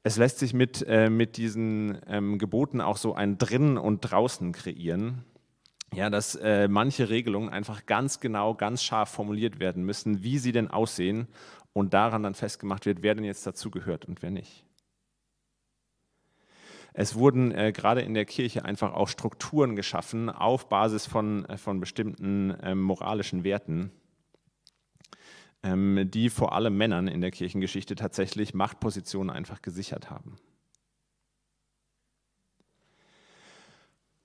Es 0.01 0.17
lässt 0.17 0.39
sich 0.39 0.53
mit, 0.53 0.83
äh, 0.87 1.09
mit 1.09 1.37
diesen 1.37 1.99
ähm, 2.07 2.39
Geboten 2.39 2.81
auch 2.81 2.97
so 2.97 3.13
ein 3.13 3.37
Drinnen 3.37 3.77
und 3.77 4.01
Draußen 4.01 4.51
kreieren 4.51 5.23
ja, 5.93 6.09
dass 6.09 6.35
äh, 6.35 6.67
manche 6.67 7.09
Regelungen 7.09 7.49
einfach 7.49 7.85
ganz 7.85 8.19
genau, 8.19 8.53
ganz 8.53 8.83
scharf 8.83 9.09
formuliert 9.09 9.59
werden 9.59 9.83
müssen, 9.83 10.23
wie 10.23 10.37
sie 10.37 10.51
denn 10.51 10.69
aussehen 10.69 11.27
und 11.73 11.93
daran 11.93 12.23
dann 12.23 12.33
festgemacht 12.33 12.85
wird, 12.85 13.01
wer 13.01 13.15
denn 13.15 13.23
jetzt 13.23 13.47
dazu 13.47 13.71
gehört 13.71 14.05
und 14.05 14.21
wer 14.21 14.31
nicht. 14.31 14.65
Es 16.99 17.13
wurden 17.13 17.51
äh, 17.51 17.71
gerade 17.71 18.01
in 18.01 18.15
der 18.15 18.25
Kirche 18.25 18.65
einfach 18.65 18.91
auch 18.93 19.07
Strukturen 19.07 19.75
geschaffen 19.75 20.31
auf 20.31 20.67
Basis 20.67 21.05
von, 21.05 21.45
äh, 21.45 21.57
von 21.57 21.79
bestimmten 21.79 22.49
äh, 22.49 22.73
moralischen 22.73 23.43
Werten, 23.43 23.91
ähm, 25.61 26.09
die 26.09 26.31
vor 26.31 26.53
allem 26.53 26.75
Männern 26.75 27.07
in 27.07 27.21
der 27.21 27.29
Kirchengeschichte 27.29 27.93
tatsächlich 27.93 28.55
Machtpositionen 28.55 29.29
einfach 29.29 29.61
gesichert 29.61 30.09
haben. 30.09 30.37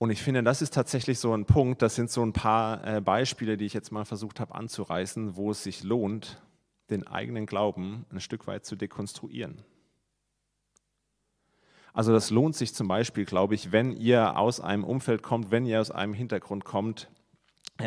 Und 0.03 0.09
ich 0.09 0.21
finde, 0.21 0.43
das 0.43 0.61
ist 0.61 0.73
tatsächlich 0.73 1.17
so 1.17 1.33
ein 1.33 1.45
Punkt, 1.45 1.81
das 1.81 1.95
sind 1.95 2.11
so 2.11 2.21
ein 2.25 2.33
paar 2.33 2.85
äh, 2.85 2.99
Beispiele, 2.99 3.55
die 3.55 3.63
ich 3.63 3.73
jetzt 3.73 3.93
mal 3.93 4.03
versucht 4.03 4.41
habe 4.41 4.53
anzureißen, 4.53 5.37
wo 5.37 5.51
es 5.51 5.63
sich 5.63 5.81
lohnt, 5.81 6.41
den 6.89 7.07
eigenen 7.07 7.45
Glauben 7.45 8.05
ein 8.11 8.19
Stück 8.19 8.45
weit 8.45 8.65
zu 8.65 8.75
dekonstruieren. 8.75 9.63
Also 11.93 12.11
das 12.11 12.31
lohnt 12.31 12.53
sich 12.53 12.73
zum 12.73 12.89
Beispiel, 12.89 13.23
glaube 13.23 13.55
ich, 13.55 13.71
wenn 13.71 13.93
ihr 13.93 14.37
aus 14.37 14.59
einem 14.59 14.83
Umfeld 14.83 15.23
kommt, 15.23 15.51
wenn 15.51 15.65
ihr 15.65 15.79
aus 15.79 15.89
einem 15.89 16.13
Hintergrund 16.13 16.65
kommt, 16.65 17.09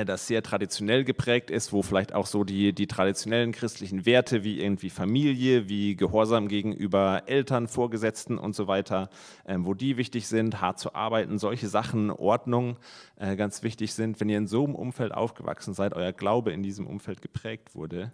das 0.05 0.27
sehr 0.27 0.43
traditionell 0.43 1.05
geprägt 1.05 1.49
ist, 1.49 1.73
wo 1.73 1.81
vielleicht 1.81 2.13
auch 2.13 2.27
so 2.27 2.43
die, 2.43 2.73
die 2.73 2.89
traditionellen 2.89 3.53
christlichen 3.53 4.05
Werte 4.05 4.43
wie 4.43 4.61
irgendwie 4.61 4.91
Familie, 4.91 5.69
wie 5.69 5.95
Gehorsam 5.95 6.49
gegenüber 6.49 7.23
Eltern, 7.27 7.69
Vorgesetzten 7.69 8.37
und 8.37 8.55
so 8.55 8.67
weiter, 8.67 9.09
äh, 9.45 9.57
wo 9.59 9.75
die 9.75 9.97
wichtig 9.97 10.27
sind, 10.27 10.61
hart 10.61 10.81
zu 10.81 10.95
arbeiten, 10.95 11.39
solche 11.39 11.69
Sachen, 11.69 12.11
Ordnung 12.11 12.79
äh, 13.17 13.37
ganz 13.37 13.63
wichtig 13.63 13.95
sind. 13.95 14.21
Wenn 14.21 14.29
ihr 14.29 14.39
in 14.39 14.49
so 14.49 14.65
einem 14.65 14.75
Umfeld 14.75 15.13
aufgewachsen 15.13 15.73
seid, 15.73 15.95
euer 15.95 16.13
Glaube 16.13 16.53
in 16.53 16.65
diesem 16.65 16.87
Umfeld 16.87 17.23
geprägt 17.23 17.75
wurde, 17.77 18.11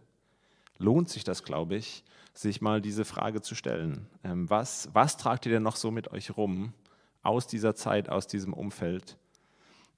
lohnt 0.78 1.08
sich 1.08 1.24
das, 1.24 1.42
glaube 1.42 1.76
ich, 1.76 2.04
sich 2.34 2.60
mal 2.60 2.82
diese 2.82 3.06
Frage 3.06 3.40
zu 3.40 3.54
stellen. 3.54 4.06
Ähm, 4.24 4.48
was, 4.50 4.90
was 4.92 5.16
tragt 5.16 5.46
ihr 5.46 5.52
denn 5.52 5.62
noch 5.62 5.76
so 5.76 5.90
mit 5.90 6.12
euch 6.12 6.36
rum 6.36 6.74
aus 7.22 7.46
dieser 7.46 7.74
Zeit, 7.74 8.10
aus 8.10 8.26
diesem 8.26 8.52
Umfeld? 8.52 9.16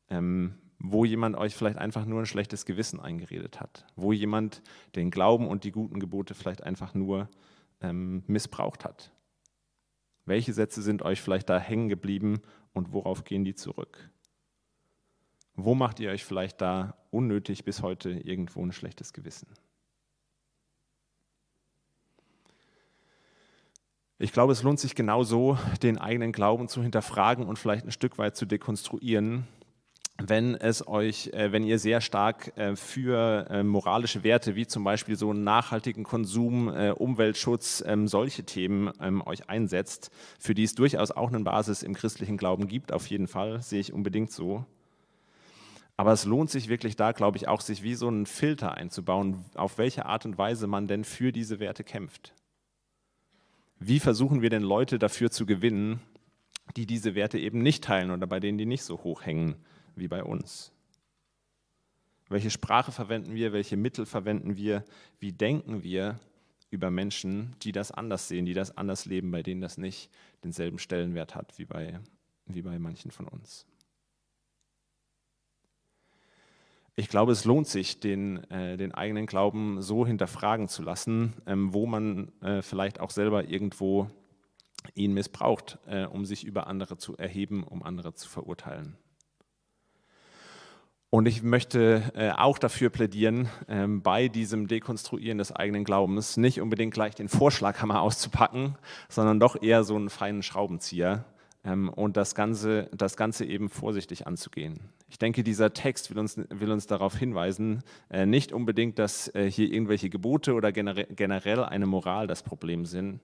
Ähm, 0.08 0.54
wo 0.78 1.04
jemand 1.04 1.36
euch 1.36 1.54
vielleicht 1.54 1.78
einfach 1.78 2.04
nur 2.04 2.20
ein 2.20 2.26
schlechtes 2.26 2.66
Gewissen 2.66 3.00
eingeredet 3.00 3.60
hat, 3.60 3.86
wo 3.96 4.12
jemand 4.12 4.62
den 4.94 5.10
Glauben 5.10 5.48
und 5.48 5.64
die 5.64 5.72
guten 5.72 6.00
Gebote 6.00 6.34
vielleicht 6.34 6.62
einfach 6.62 6.94
nur 6.94 7.28
ähm, 7.80 8.22
missbraucht 8.26 8.84
hat. 8.84 9.10
Welche 10.26 10.52
Sätze 10.52 10.82
sind 10.82 11.02
euch 11.02 11.20
vielleicht 11.20 11.48
da 11.50 11.58
hängen 11.58 11.88
geblieben 11.88 12.40
und 12.72 12.92
worauf 12.92 13.24
gehen 13.24 13.44
die 13.44 13.54
zurück? 13.54 14.10
Wo 15.54 15.74
macht 15.74 16.00
ihr 16.00 16.10
euch 16.10 16.24
vielleicht 16.24 16.60
da 16.60 16.96
unnötig 17.10 17.64
bis 17.64 17.82
heute 17.82 18.10
irgendwo 18.10 18.64
ein 18.64 18.72
schlechtes 18.72 19.12
Gewissen? 19.12 19.48
Ich 24.18 24.32
glaube, 24.32 24.52
es 24.52 24.62
lohnt 24.62 24.80
sich 24.80 24.94
genauso, 24.94 25.58
den 25.82 25.98
eigenen 25.98 26.32
Glauben 26.32 26.68
zu 26.68 26.82
hinterfragen 26.82 27.46
und 27.46 27.58
vielleicht 27.58 27.84
ein 27.84 27.92
Stück 27.92 28.16
weit 28.16 28.36
zu 28.36 28.46
dekonstruieren 28.46 29.46
wenn 30.22 30.54
es 30.54 30.86
euch, 30.86 31.28
äh, 31.28 31.50
wenn 31.50 31.64
ihr 31.64 31.78
sehr 31.78 32.00
stark 32.00 32.56
äh, 32.56 32.76
für 32.76 33.46
äh, 33.50 33.62
moralische 33.62 34.22
Werte 34.22 34.54
wie 34.54 34.66
zum 34.66 34.84
Beispiel 34.84 35.16
so 35.16 35.30
einen 35.30 35.44
nachhaltigen 35.44 36.04
Konsum, 36.04 36.68
Umweltschutz, 36.68 37.82
ähm, 37.86 38.08
solche 38.08 38.44
Themen 38.44 38.92
ähm, 39.00 39.22
euch 39.26 39.48
einsetzt, 39.48 40.10
für 40.38 40.54
die 40.54 40.64
es 40.64 40.74
durchaus 40.74 41.10
auch 41.10 41.28
eine 41.28 41.40
Basis 41.40 41.82
im 41.82 41.94
christlichen 41.94 42.36
Glauben 42.36 42.68
gibt, 42.68 42.92
auf 42.92 43.06
jeden 43.08 43.26
Fall, 43.26 43.60
sehe 43.62 43.80
ich 43.80 43.92
unbedingt 43.92 44.30
so. 44.30 44.64
Aber 45.96 46.12
es 46.12 46.24
lohnt 46.24 46.50
sich 46.50 46.68
wirklich 46.68 46.96
da, 46.96 47.12
glaube 47.12 47.36
ich, 47.36 47.46
auch 47.46 47.60
sich 47.60 47.82
wie 47.82 47.94
so 47.94 48.08
einen 48.08 48.26
Filter 48.26 48.74
einzubauen, 48.74 49.44
auf 49.54 49.78
welche 49.78 50.06
Art 50.06 50.26
und 50.26 50.38
Weise 50.38 50.66
man 50.66 50.88
denn 50.88 51.04
für 51.04 51.32
diese 51.32 51.60
Werte 51.60 51.84
kämpft. 51.84 52.34
Wie 53.78 54.00
versuchen 54.00 54.42
wir 54.42 54.50
denn 54.50 54.62
Leute 54.62 54.98
dafür 54.98 55.30
zu 55.30 55.46
gewinnen, 55.46 56.00
die 56.76 56.86
diese 56.86 57.14
Werte 57.14 57.38
eben 57.38 57.62
nicht 57.62 57.84
teilen 57.84 58.10
oder 58.10 58.26
bei 58.26 58.40
denen 58.40 58.58
die 58.58 58.66
nicht 58.66 58.82
so 58.82 59.04
hoch 59.04 59.24
hängen? 59.24 59.56
Wie 59.96 60.08
bei 60.08 60.22
uns? 60.22 60.72
Welche 62.28 62.50
Sprache 62.50 62.92
verwenden 62.92 63.34
wir? 63.34 63.52
Welche 63.52 63.76
Mittel 63.76 64.06
verwenden 64.06 64.56
wir? 64.56 64.84
Wie 65.20 65.32
denken 65.32 65.82
wir 65.82 66.18
über 66.70 66.90
Menschen, 66.90 67.54
die 67.62 67.72
das 67.72 67.92
anders 67.92 68.28
sehen, 68.28 68.46
die 68.46 68.54
das 68.54 68.76
anders 68.76 69.04
leben, 69.04 69.30
bei 69.30 69.42
denen 69.42 69.60
das 69.60 69.78
nicht 69.78 70.10
denselben 70.42 70.78
Stellenwert 70.78 71.34
hat 71.34 71.58
wie 71.58 71.64
bei, 71.64 72.00
wie 72.46 72.62
bei 72.62 72.78
manchen 72.78 73.10
von 73.10 73.28
uns? 73.28 73.66
Ich 76.96 77.08
glaube, 77.08 77.32
es 77.32 77.44
lohnt 77.44 77.66
sich, 77.66 77.98
den, 77.98 78.48
äh, 78.50 78.76
den 78.76 78.92
eigenen 78.94 79.26
Glauben 79.26 79.82
so 79.82 80.06
hinterfragen 80.06 80.68
zu 80.68 80.82
lassen, 80.82 81.34
ähm, 81.44 81.74
wo 81.74 81.86
man 81.86 82.30
äh, 82.40 82.62
vielleicht 82.62 83.00
auch 83.00 83.10
selber 83.10 83.48
irgendwo 83.48 84.08
ihn 84.94 85.12
missbraucht, 85.12 85.78
äh, 85.86 86.04
um 86.04 86.24
sich 86.24 86.44
über 86.44 86.68
andere 86.68 86.96
zu 86.96 87.16
erheben, 87.16 87.64
um 87.64 87.82
andere 87.82 88.14
zu 88.14 88.28
verurteilen. 88.28 88.96
Und 91.14 91.26
ich 91.26 91.44
möchte 91.44 92.10
äh, 92.16 92.32
auch 92.32 92.58
dafür 92.58 92.90
plädieren, 92.90 93.48
ähm, 93.68 94.02
bei 94.02 94.26
diesem 94.26 94.66
Dekonstruieren 94.66 95.38
des 95.38 95.52
eigenen 95.52 95.84
Glaubens 95.84 96.36
nicht 96.36 96.60
unbedingt 96.60 96.92
gleich 96.92 97.14
den 97.14 97.28
Vorschlaghammer 97.28 98.02
auszupacken, 98.02 98.74
sondern 99.08 99.38
doch 99.38 99.62
eher 99.62 99.84
so 99.84 99.94
einen 99.94 100.10
feinen 100.10 100.42
Schraubenzieher 100.42 101.24
ähm, 101.64 101.88
und 101.88 102.16
das 102.16 102.34
Ganze, 102.34 102.90
das 102.96 103.16
Ganze 103.16 103.44
eben 103.44 103.68
vorsichtig 103.68 104.26
anzugehen. 104.26 104.80
Ich 105.08 105.20
denke, 105.20 105.44
dieser 105.44 105.72
Text 105.72 106.10
will 106.10 106.18
uns, 106.18 106.36
will 106.36 106.72
uns 106.72 106.88
darauf 106.88 107.16
hinweisen, 107.16 107.84
äh, 108.10 108.26
nicht 108.26 108.50
unbedingt, 108.52 108.98
dass 108.98 109.32
äh, 109.36 109.48
hier 109.48 109.72
irgendwelche 109.72 110.10
Gebote 110.10 110.54
oder 110.54 110.72
generell 110.72 111.62
eine 111.62 111.86
Moral 111.86 112.26
das 112.26 112.42
Problem 112.42 112.86
sind, 112.86 113.20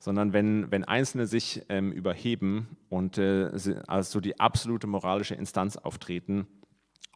sondern 0.00 0.32
wenn, 0.32 0.72
wenn 0.72 0.82
Einzelne 0.82 1.28
sich 1.28 1.62
ähm, 1.68 1.92
überheben 1.92 2.76
und 2.88 3.16
als 3.16 4.10
so 4.10 4.18
die 4.18 4.40
absolute 4.40 4.88
moralische 4.88 5.36
Instanz 5.36 5.76
auftreten, 5.76 6.48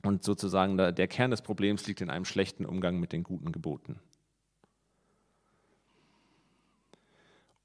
und 0.03 0.23
sozusagen 0.23 0.77
der 0.77 1.09
Kern 1.09 1.31
des 1.31 1.43
Problems 1.43 1.87
liegt 1.87 2.01
in 2.01 2.11
einem 2.11 2.25
schlechten 2.25 2.65
Umgang 2.65 3.01
mit 3.01 3.13
den 3.13 3.23
guten 3.23 3.53
Geboten. 3.53 4.01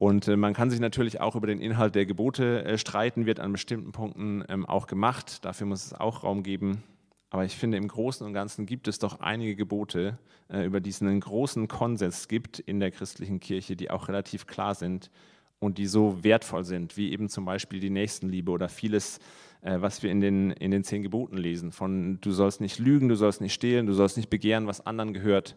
Und 0.01 0.27
äh, 0.27 0.35
man 0.35 0.55
kann 0.55 0.71
sich 0.71 0.79
natürlich 0.79 1.21
auch 1.21 1.35
über 1.35 1.45
den 1.45 1.61
Inhalt 1.61 1.93
der 1.93 2.07
Gebote 2.07 2.65
äh, 2.65 2.79
streiten, 2.79 3.27
wird 3.27 3.39
an 3.39 3.51
bestimmten 3.51 3.91
Punkten 3.91 4.43
ähm, 4.49 4.65
auch 4.65 4.87
gemacht. 4.87 5.45
Dafür 5.45 5.67
muss 5.67 5.85
es 5.85 5.93
auch 5.93 6.23
Raum 6.23 6.41
geben. 6.41 6.81
Aber 7.29 7.45
ich 7.45 7.55
finde, 7.55 7.77
im 7.77 7.87
Großen 7.87 8.25
und 8.25 8.33
Ganzen 8.33 8.65
gibt 8.65 8.87
es 8.87 8.97
doch 8.97 9.19
einige 9.19 9.55
Gebote, 9.55 10.17
äh, 10.49 10.65
über 10.65 10.79
die 10.79 10.89
es 10.89 11.03
einen 11.03 11.19
großen 11.19 11.67
Konsens 11.67 12.27
gibt 12.27 12.57
in 12.57 12.79
der 12.79 12.89
christlichen 12.89 13.39
Kirche, 13.39 13.75
die 13.75 13.91
auch 13.91 14.07
relativ 14.07 14.47
klar 14.47 14.73
sind 14.73 15.11
und 15.59 15.77
die 15.77 15.85
so 15.85 16.23
wertvoll 16.23 16.65
sind, 16.65 16.97
wie 16.97 17.11
eben 17.11 17.29
zum 17.29 17.45
Beispiel 17.45 17.79
die 17.79 17.91
Nächstenliebe 17.91 18.51
oder 18.51 18.69
vieles, 18.69 19.19
was 19.61 20.01
wir 20.01 20.11
in 20.11 20.21
den, 20.21 20.51
in 20.51 20.71
den 20.71 20.83
zehn 20.83 21.03
Geboten 21.03 21.37
lesen. 21.37 21.71
Von 21.71 22.19
du 22.21 22.31
sollst 22.31 22.61
nicht 22.61 22.79
lügen, 22.79 23.09
du 23.09 23.15
sollst 23.15 23.41
nicht 23.41 23.53
stehlen, 23.53 23.85
du 23.85 23.93
sollst 23.93 24.17
nicht 24.17 24.29
begehren, 24.29 24.67
was 24.67 24.85
anderen 24.85 25.13
gehört. 25.13 25.55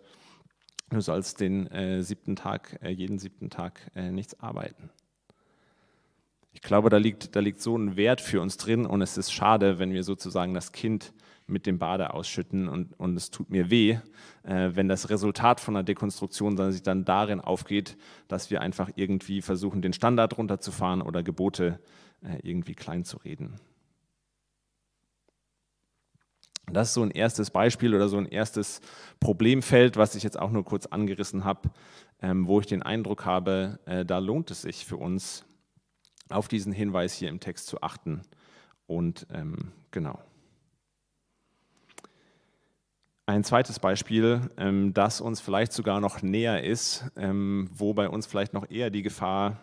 Du 0.91 1.01
sollst 1.01 1.41
den 1.41 1.67
äh, 1.69 2.03
siebten 2.03 2.37
Tag, 2.37 2.79
äh, 2.83 2.91
jeden 2.91 3.19
siebten 3.19 3.51
Tag 3.51 3.91
äh, 3.95 4.11
nichts 4.11 4.39
arbeiten. 4.41 4.91
Ich 6.53 6.63
glaube, 6.63 6.89
da 6.89 6.99
liegt, 6.99 7.35
da 7.35 7.41
liegt 7.41 7.61
so 7.61 7.77
ein 7.77 7.97
Wert 7.97 8.21
für 8.21 8.41
uns 8.41 8.57
drin 8.59 8.87
und 8.87 9.03
es 9.03 9.19
ist 9.19 9.33
schade, 9.33 9.79
wenn 9.79 9.93
wir 9.93 10.05
sozusagen 10.05 10.55
das 10.55 10.71
Kind 10.73 11.13
mit 11.47 11.67
dem 11.67 11.79
Bade 11.79 12.15
ausschütten 12.15 12.69
und, 12.69 12.99
und 12.99 13.17
es 13.17 13.31
tut 13.31 13.51
mir 13.51 13.71
weh, 13.71 13.99
äh, 14.45 14.71
wenn 14.75 14.89
das 14.89 15.11
Resultat 15.11 15.61
von 15.61 15.75
einer 15.75 15.83
Dekonstruktion 15.83 16.57
sich 16.73 16.83
dann 16.83 17.05
darin 17.05 17.41
aufgeht, 17.41 17.97
dass 18.29 18.51
wir 18.51 18.61
einfach 18.61 18.91
irgendwie 18.95 19.43
versuchen, 19.43 19.83
den 19.83 19.93
Standard 19.93 20.39
runterzufahren 20.39 21.03
oder 21.03 21.23
Gebote 21.23 21.81
äh, 22.23 22.39
irgendwie 22.43 22.75
klein 22.75 23.05
zu 23.05 23.17
reden. 23.19 23.55
Das 26.73 26.89
ist 26.89 26.95
so 26.95 27.03
ein 27.03 27.11
erstes 27.11 27.51
Beispiel 27.51 27.95
oder 27.95 28.09
so 28.09 28.17
ein 28.17 28.27
erstes 28.27 28.81
Problemfeld, 29.21 29.97
was 29.97 30.15
ich 30.15 30.23
jetzt 30.23 30.39
auch 30.39 30.51
nur 30.51 30.65
kurz 30.65 30.87
angerissen 30.87 31.45
habe, 31.45 31.71
ähm, 32.23 32.47
wo 32.47 32.61
ich 32.61 32.67
den 32.67 32.83
Eindruck 32.83 33.25
habe, 33.25 33.79
äh, 33.87 34.05
da 34.05 34.19
lohnt 34.19 34.51
es 34.51 34.63
sich 34.63 34.85
für 34.85 34.97
uns, 34.97 35.45
auf 36.31 36.49
diesen 36.49 36.73
Hinweis 36.73 37.15
hier 37.15 37.29
im 37.29 37.41
Text 37.41 37.67
zu 37.67 37.83
achten. 37.83 38.23
Und 38.87 39.27
ähm, 39.33 39.73
genau. 39.91 40.19
Ein 43.27 43.45
zweites 43.45 43.79
Beispiel, 43.79 44.51
ähm, 44.59 44.93
das 44.93 45.21
uns 45.21 45.41
vielleicht 45.41 45.73
sogar 45.73 46.01
noch 46.01 46.23
näher 46.23 46.63
ist, 46.63 47.05
ähm, 47.17 47.71
wo 47.73 47.95
bei 47.95 48.09
uns 48.09 48.27
vielleicht 48.27 48.53
noch 48.53 48.71
eher 48.71 48.91
die 48.91 49.03
Gefahr 49.03 49.61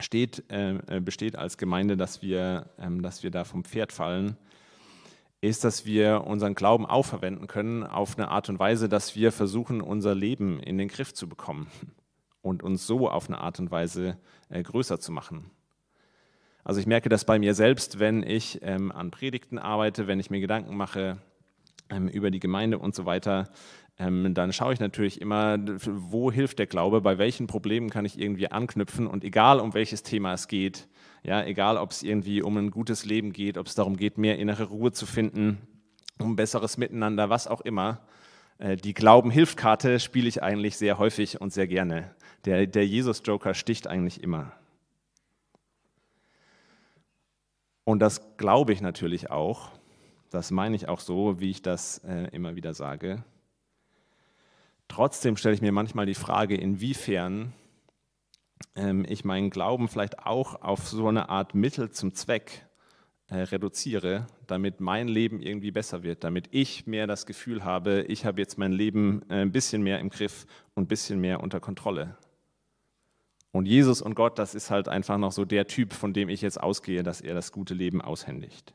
steht, 0.00 0.44
äh, 0.48 1.00
besteht 1.00 1.36
als 1.36 1.58
Gemeinde, 1.58 1.96
dass 1.96 2.22
wir, 2.22 2.70
ähm, 2.78 3.02
dass 3.02 3.22
wir 3.22 3.30
da 3.30 3.44
vom 3.44 3.64
Pferd 3.64 3.92
fallen, 3.92 4.36
ist, 5.44 5.64
dass 5.64 5.84
wir 5.84 6.24
unseren 6.26 6.54
Glauben 6.54 6.86
auch 6.86 7.04
verwenden 7.04 7.46
können 7.46 7.84
auf 7.84 8.16
eine 8.18 8.28
Art 8.28 8.48
und 8.48 8.58
Weise, 8.58 8.88
dass 8.88 9.14
wir 9.14 9.30
versuchen, 9.30 9.80
unser 9.80 10.14
Leben 10.14 10.58
in 10.58 10.78
den 10.78 10.88
Griff 10.88 11.14
zu 11.14 11.28
bekommen 11.28 11.68
und 12.42 12.62
uns 12.62 12.86
so 12.86 13.08
auf 13.08 13.28
eine 13.28 13.38
Art 13.38 13.58
und 13.60 13.70
Weise 13.70 14.18
äh, 14.48 14.62
größer 14.62 14.98
zu 14.98 15.12
machen. 15.12 15.50
Also 16.64 16.80
ich 16.80 16.86
merke 16.86 17.08
das 17.08 17.26
bei 17.26 17.38
mir 17.38 17.54
selbst, 17.54 17.98
wenn 17.98 18.22
ich 18.22 18.60
ähm, 18.62 18.90
an 18.90 19.10
Predigten 19.10 19.58
arbeite, 19.58 20.06
wenn 20.06 20.18
ich 20.18 20.30
mir 20.30 20.40
Gedanken 20.40 20.76
mache 20.76 21.18
ähm, 21.90 22.08
über 22.08 22.30
die 22.30 22.40
Gemeinde 22.40 22.78
und 22.78 22.94
so 22.94 23.04
weiter, 23.04 23.50
ähm, 23.98 24.34
dann 24.34 24.52
schaue 24.52 24.72
ich 24.72 24.80
natürlich 24.80 25.20
immer, 25.20 25.56
wo 25.86 26.32
hilft 26.32 26.58
der 26.58 26.66
Glaube, 26.66 27.00
bei 27.00 27.18
welchen 27.18 27.46
Problemen 27.46 27.90
kann 27.90 28.04
ich 28.04 28.18
irgendwie 28.18 28.50
anknüpfen 28.50 29.06
und 29.06 29.22
egal 29.22 29.60
um 29.60 29.72
welches 29.74 30.02
Thema 30.02 30.32
es 30.32 30.48
geht, 30.48 30.88
ja, 31.22 31.42
egal, 31.44 31.78
ob 31.78 31.92
es 31.92 32.02
irgendwie 32.02 32.42
um 32.42 32.56
ein 32.56 32.70
gutes 32.70 33.04
Leben 33.04 33.32
geht, 33.32 33.56
ob 33.56 33.66
es 33.66 33.74
darum 33.74 33.96
geht, 33.96 34.18
mehr 34.18 34.38
innere 34.38 34.64
Ruhe 34.64 34.92
zu 34.92 35.06
finden, 35.06 35.58
um 36.18 36.36
besseres 36.36 36.76
Miteinander, 36.76 37.30
was 37.30 37.46
auch 37.46 37.60
immer. 37.60 38.00
Äh, 38.58 38.76
die 38.76 38.94
Glauben-Hilfkarte 38.94 40.00
spiele 40.00 40.28
ich 40.28 40.42
eigentlich 40.42 40.76
sehr 40.76 40.98
häufig 40.98 41.40
und 41.40 41.52
sehr 41.52 41.66
gerne. 41.66 42.14
Der, 42.44 42.66
der 42.66 42.86
Jesus-Joker 42.86 43.54
sticht 43.54 43.86
eigentlich 43.86 44.22
immer. 44.22 44.52
Und 47.84 48.00
das 48.00 48.36
glaube 48.36 48.72
ich 48.72 48.80
natürlich 48.80 49.30
auch. 49.30 49.70
Das 50.30 50.50
meine 50.50 50.74
ich 50.74 50.88
auch 50.88 51.00
so, 51.00 51.38
wie 51.40 51.50
ich 51.50 51.62
das 51.62 51.98
äh, 51.98 52.28
immer 52.32 52.56
wieder 52.56 52.74
sage. 52.74 53.24
Trotzdem 54.88 55.36
stelle 55.36 55.54
ich 55.54 55.62
mir 55.62 55.72
manchmal 55.72 56.06
die 56.06 56.14
Frage, 56.14 56.56
inwiefern 56.56 57.52
ähm, 58.76 59.04
ich 59.08 59.24
meinen 59.24 59.50
Glauben 59.50 59.88
vielleicht 59.88 60.20
auch 60.20 60.62
auf 60.62 60.88
so 60.88 61.08
eine 61.08 61.28
Art 61.28 61.54
Mittel 61.54 61.90
zum 61.90 62.14
Zweck 62.14 62.66
äh, 63.28 63.36
reduziere, 63.36 64.26
damit 64.46 64.80
mein 64.80 65.08
Leben 65.08 65.40
irgendwie 65.40 65.70
besser 65.70 66.02
wird, 66.02 66.24
damit 66.24 66.48
ich 66.50 66.86
mehr 66.86 67.06
das 67.06 67.26
Gefühl 67.26 67.64
habe, 67.64 68.02
ich 68.08 68.26
habe 68.26 68.40
jetzt 68.40 68.58
mein 68.58 68.72
Leben 68.72 69.22
äh, 69.30 69.40
ein 69.40 69.52
bisschen 69.52 69.82
mehr 69.82 69.98
im 69.98 70.10
Griff 70.10 70.46
und 70.74 70.84
ein 70.84 70.88
bisschen 70.88 71.20
mehr 71.20 71.40
unter 71.40 71.60
Kontrolle. 71.60 72.16
Und 73.50 73.66
Jesus 73.66 74.02
und 74.02 74.14
Gott, 74.14 74.38
das 74.38 74.54
ist 74.54 74.70
halt 74.70 74.88
einfach 74.88 75.16
noch 75.16 75.32
so 75.32 75.44
der 75.44 75.66
Typ, 75.66 75.92
von 75.92 76.12
dem 76.12 76.28
ich 76.28 76.42
jetzt 76.42 76.60
ausgehe, 76.60 77.02
dass 77.02 77.20
er 77.20 77.34
das 77.34 77.52
gute 77.52 77.72
Leben 77.72 78.02
aushändigt. 78.02 78.74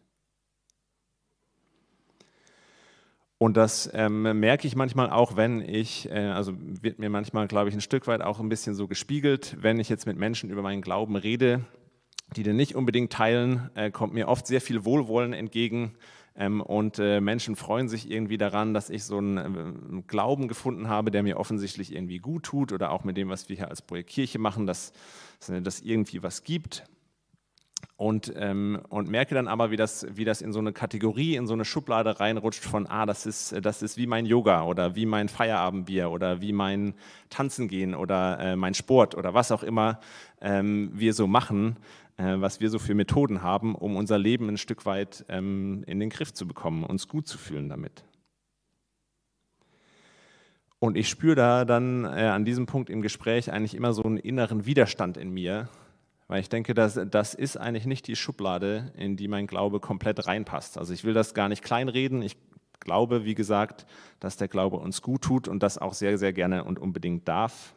Und 3.41 3.55
das 3.55 3.89
ähm, 3.93 4.23
merke 4.41 4.67
ich 4.67 4.75
manchmal 4.75 5.09
auch, 5.09 5.37
wenn 5.37 5.61
ich, 5.61 6.11
äh, 6.11 6.27
also 6.27 6.53
wird 6.57 6.99
mir 6.99 7.09
manchmal, 7.09 7.47
glaube 7.47 7.69
ich, 7.69 7.75
ein 7.75 7.79
Stück 7.79 8.05
weit 8.05 8.21
auch 8.21 8.41
ein 8.41 8.49
bisschen 8.49 8.75
so 8.75 8.85
gespiegelt, 8.85 9.55
wenn 9.61 9.79
ich 9.79 9.87
jetzt 9.87 10.05
mit 10.05 10.17
Menschen 10.17 10.49
über 10.49 10.61
meinen 10.61 10.81
Glauben 10.81 11.15
rede, 11.15 11.61
die 12.35 12.43
den 12.43 12.57
nicht 12.57 12.75
unbedingt 12.75 13.13
teilen, 13.13 13.69
äh, 13.75 13.91
kommt 13.91 14.13
mir 14.13 14.27
oft 14.27 14.45
sehr 14.45 14.59
viel 14.59 14.83
Wohlwollen 14.83 15.31
entgegen. 15.31 15.95
Ähm, 16.35 16.59
und 16.59 16.99
äh, 16.99 17.21
Menschen 17.21 17.55
freuen 17.55 17.87
sich 17.87 18.11
irgendwie 18.11 18.37
daran, 18.37 18.73
dass 18.73 18.89
ich 18.89 19.05
so 19.05 19.19
einen, 19.19 19.37
einen, 19.37 20.07
Glauben 20.07 20.49
gefunden 20.49 20.89
habe, 20.89 21.09
der 21.09 21.23
mir 21.23 21.37
offensichtlich 21.37 21.95
irgendwie 21.95 22.19
gut 22.19 22.43
tut 22.43 22.73
oder 22.73 22.91
auch 22.91 23.05
mit 23.05 23.15
dem, 23.15 23.29
was 23.29 23.47
wir 23.47 23.55
hier 23.55 23.69
als 23.69 23.81
Projekt 23.81 24.09
Kirche 24.09 24.37
machen, 24.37 24.67
dass 24.67 24.91
es 25.39 25.81
irgendwie 25.81 26.21
was 26.23 26.43
gibt 26.43 26.83
und, 27.99 28.31
ähm, 28.37 28.79
und 28.87 29.09
merke 29.09 29.35
dann 29.35 29.49
aber, 29.49 29.71
wie 29.71 29.75
das, 29.75 30.07
wie 30.11 30.23
das 30.23 30.41
in 30.41 30.53
so 30.53 30.59
eine 30.59 30.71
Kategorie, 30.71 31.35
in 31.35 31.47
so 31.47 31.53
eine 31.53 31.65
Schublade 31.65 32.19
reinrutscht 32.19 32.63
von, 32.63 32.87
ah, 32.87 33.05
das 33.05 33.25
ist, 33.25 33.53
das 33.61 33.81
ist 33.81 33.97
wie 33.97 34.07
mein 34.07 34.25
Yoga 34.25 34.63
oder 34.63 34.95
wie 34.95 35.05
mein 35.05 35.27
Feierabendbier 35.27 36.09
oder 36.09 36.39
wie 36.39 36.53
mein 36.53 36.93
Tanzen 37.29 37.67
gehen 37.67 37.93
oder 37.93 38.39
äh, 38.39 38.55
mein 38.55 38.73
Sport 38.73 39.15
oder 39.15 39.33
was 39.33 39.51
auch 39.51 39.63
immer 39.63 39.99
ähm, 40.39 40.91
wir 40.93 41.13
so 41.13 41.27
machen, 41.27 41.75
äh, 42.15 42.35
was 42.37 42.61
wir 42.61 42.69
so 42.69 42.79
für 42.79 42.95
Methoden 42.95 43.41
haben, 43.41 43.75
um 43.75 43.97
unser 43.97 44.17
Leben 44.17 44.47
ein 44.47 44.57
Stück 44.57 44.85
weit 44.85 45.25
ähm, 45.27 45.83
in 45.85 45.99
den 45.99 46.09
Griff 46.09 46.33
zu 46.33 46.47
bekommen, 46.47 46.85
uns 46.85 47.07
gut 47.09 47.27
zu 47.27 47.37
fühlen 47.37 47.67
damit. 47.67 48.05
Und 50.79 50.95
ich 50.95 51.09
spüre 51.09 51.35
da 51.35 51.65
dann 51.65 52.05
äh, 52.05 52.07
an 52.07 52.45
diesem 52.45 52.65
Punkt 52.65 52.89
im 52.89 53.01
Gespräch 53.01 53.51
eigentlich 53.51 53.75
immer 53.75 53.91
so 53.91 54.03
einen 54.03 54.17
inneren 54.17 54.65
Widerstand 54.65 55.17
in 55.17 55.31
mir, 55.31 55.67
weil 56.29 56.41
ich 56.41 56.49
denke, 56.49 56.75
das, 56.75 56.99
das 57.09 57.33
ist 57.33 57.57
eigentlich 57.57 57.87
nicht 57.87 58.05
die 58.05 58.15
Schublade, 58.15 58.93
in 58.95 59.17
die 59.17 59.27
mein 59.27 59.47
Glaube 59.47 59.79
komplett 59.79 60.27
reinpasst. 60.27 60.77
Also 60.77 60.93
ich 60.93 61.03
will 61.03 61.15
das 61.15 61.33
gar 61.33 61.49
nicht 61.49 61.63
kleinreden. 61.63 62.21
Ich 62.21 62.37
glaube, 62.79 63.25
wie 63.25 63.33
gesagt, 63.33 63.87
dass 64.19 64.37
der 64.37 64.47
Glaube 64.47 64.77
uns 64.77 65.01
gut 65.01 65.23
tut 65.23 65.47
und 65.47 65.63
das 65.63 65.79
auch 65.79 65.95
sehr, 65.95 66.19
sehr 66.19 66.31
gerne 66.31 66.65
und 66.65 66.77
unbedingt 66.77 67.27
darf. 67.27 67.73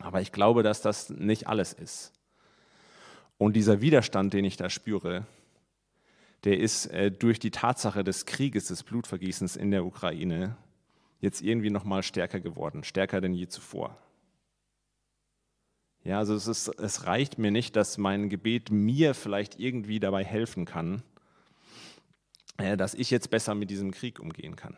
Aber 0.00 0.20
ich 0.20 0.32
glaube, 0.32 0.64
dass 0.64 0.82
das 0.82 1.08
nicht 1.08 1.46
alles 1.46 1.72
ist. 1.72 2.12
Und 3.38 3.54
dieser 3.54 3.80
Widerstand, 3.80 4.34
den 4.34 4.44
ich 4.44 4.56
da 4.56 4.68
spüre, 4.68 5.24
der 6.42 6.58
ist 6.58 6.86
äh, 6.86 7.12
durch 7.12 7.38
die 7.38 7.52
Tatsache 7.52 8.02
des 8.02 8.26
Krieges, 8.26 8.66
des 8.66 8.82
Blutvergießens 8.82 9.54
in 9.54 9.70
der 9.70 9.86
Ukraine 9.86 10.56
jetzt 11.20 11.42
irgendwie 11.42 11.70
noch 11.70 11.84
mal 11.84 12.02
stärker 12.02 12.40
geworden, 12.40 12.82
stärker 12.82 13.20
denn 13.20 13.34
je 13.34 13.46
zuvor. 13.46 13.96
Ja, 16.06 16.18
also 16.18 16.36
es, 16.36 16.46
ist, 16.46 16.68
es 16.68 17.08
reicht 17.08 17.36
mir 17.36 17.50
nicht, 17.50 17.74
dass 17.74 17.98
mein 17.98 18.28
Gebet 18.28 18.70
mir 18.70 19.12
vielleicht 19.12 19.58
irgendwie 19.58 19.98
dabei 19.98 20.24
helfen 20.24 20.64
kann, 20.64 21.02
äh, 22.58 22.76
dass 22.76 22.94
ich 22.94 23.10
jetzt 23.10 23.28
besser 23.28 23.56
mit 23.56 23.70
diesem 23.70 23.90
Krieg 23.90 24.20
umgehen 24.20 24.54
kann. 24.54 24.76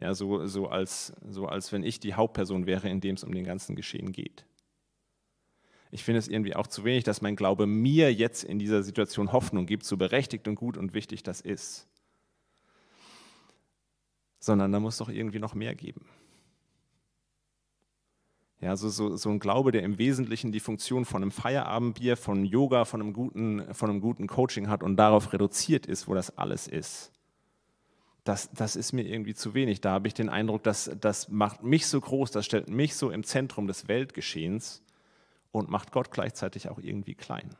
Ja, 0.00 0.14
so, 0.14 0.46
so, 0.46 0.66
als, 0.66 1.12
so 1.30 1.46
als 1.46 1.70
wenn 1.70 1.84
ich 1.84 2.00
die 2.00 2.14
Hauptperson 2.14 2.66
wäre, 2.66 2.88
in 2.88 3.00
dem 3.00 3.14
es 3.14 3.22
um 3.22 3.32
den 3.32 3.44
ganzen 3.44 3.76
Geschehen 3.76 4.10
geht. 4.10 4.44
Ich 5.92 6.02
finde 6.02 6.18
es 6.18 6.26
irgendwie 6.26 6.56
auch 6.56 6.66
zu 6.66 6.82
wenig, 6.82 7.04
dass 7.04 7.22
mein 7.22 7.36
Glaube 7.36 7.68
mir 7.68 8.12
jetzt 8.12 8.42
in 8.42 8.58
dieser 8.58 8.82
Situation 8.82 9.30
Hoffnung 9.30 9.66
gibt, 9.66 9.84
so 9.84 9.96
berechtigt 9.96 10.48
und 10.48 10.56
gut 10.56 10.76
und 10.76 10.92
wichtig 10.92 11.22
das 11.22 11.40
ist. 11.40 11.86
Sondern 14.40 14.72
da 14.72 14.80
muss 14.80 14.98
doch 14.98 15.08
irgendwie 15.08 15.38
noch 15.38 15.54
mehr 15.54 15.76
geben. 15.76 16.04
Ja, 18.60 18.76
so, 18.76 18.88
so, 18.88 19.16
so 19.16 19.30
ein 19.30 19.38
Glaube, 19.38 19.70
der 19.70 19.82
im 19.82 19.98
Wesentlichen 19.98 20.50
die 20.50 20.58
Funktion 20.58 21.04
von 21.04 21.22
einem 21.22 21.30
Feierabendbier, 21.30 22.16
von 22.16 22.44
Yoga, 22.44 22.84
von 22.84 23.00
einem, 23.00 23.12
guten, 23.12 23.72
von 23.72 23.88
einem 23.88 24.00
guten 24.00 24.26
Coaching 24.26 24.68
hat 24.68 24.82
und 24.82 24.96
darauf 24.96 25.32
reduziert 25.32 25.86
ist, 25.86 26.08
wo 26.08 26.14
das 26.14 26.36
alles 26.36 26.66
ist. 26.66 27.12
Das, 28.24 28.50
das 28.50 28.74
ist 28.74 28.92
mir 28.92 29.06
irgendwie 29.06 29.34
zu 29.34 29.54
wenig. 29.54 29.80
Da 29.80 29.92
habe 29.92 30.08
ich 30.08 30.14
den 30.14 30.28
Eindruck, 30.28 30.64
dass 30.64 30.90
das 31.00 31.28
macht 31.28 31.62
mich 31.62 31.86
so 31.86 32.00
groß, 32.00 32.32
das 32.32 32.46
stellt 32.46 32.68
mich 32.68 32.96
so 32.96 33.10
im 33.10 33.22
Zentrum 33.22 33.68
des 33.68 33.86
Weltgeschehens 33.86 34.82
und 35.52 35.70
macht 35.70 35.92
Gott 35.92 36.10
gleichzeitig 36.10 36.68
auch 36.68 36.78
irgendwie 36.78 37.14
klein. 37.14 37.54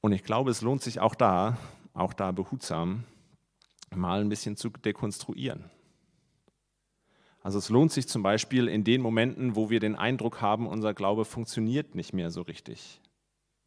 Und 0.00 0.12
ich 0.12 0.22
glaube, 0.22 0.52
es 0.52 0.62
lohnt 0.62 0.82
sich 0.82 1.00
auch 1.00 1.16
da, 1.16 1.58
auch 1.94 2.12
da 2.12 2.30
behutsam, 2.30 3.04
mal 3.94 4.20
ein 4.20 4.28
bisschen 4.28 4.56
zu 4.56 4.70
dekonstruieren. 4.70 5.68
Also 7.42 7.58
es 7.58 7.68
lohnt 7.68 7.92
sich 7.92 8.08
zum 8.08 8.22
Beispiel 8.22 8.68
in 8.68 8.84
den 8.84 9.00
Momenten, 9.00 9.56
wo 9.56 9.70
wir 9.70 9.80
den 9.80 9.94
Eindruck 9.94 10.40
haben, 10.40 10.66
unser 10.66 10.94
Glaube 10.94 11.24
funktioniert 11.24 11.94
nicht 11.94 12.12
mehr 12.12 12.30
so 12.30 12.42
richtig. 12.42 13.00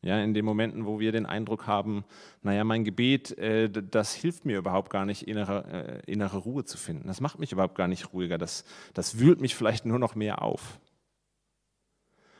Ja, 0.03 0.19
in 0.19 0.34
den 0.34 0.45
Momenten, 0.45 0.86
wo 0.86 0.99
wir 0.99 1.12
den 1.12 1.27
Eindruck 1.27 1.67
haben, 1.67 2.05
naja, 2.41 2.63
mein 2.63 2.84
Gebet, 2.84 3.38
äh, 3.38 3.69
das 3.69 4.15
hilft 4.15 4.45
mir 4.45 4.57
überhaupt 4.57 4.89
gar 4.89 5.05
nicht, 5.05 5.27
innere, 5.27 6.01
äh, 6.05 6.12
innere 6.12 6.39
Ruhe 6.39 6.65
zu 6.65 6.77
finden. 6.77 7.07
Das 7.07 7.21
macht 7.21 7.38
mich 7.38 7.51
überhaupt 7.51 7.75
gar 7.75 7.88
nicht 7.88 8.12
ruhiger. 8.12 8.39
Das, 8.39 8.65
das 8.95 9.19
wühlt 9.19 9.41
mich 9.41 9.55
vielleicht 9.55 9.86
nur 9.86 9.99
noch 9.99 10.15
mehr 10.15 10.41
auf. 10.41 10.79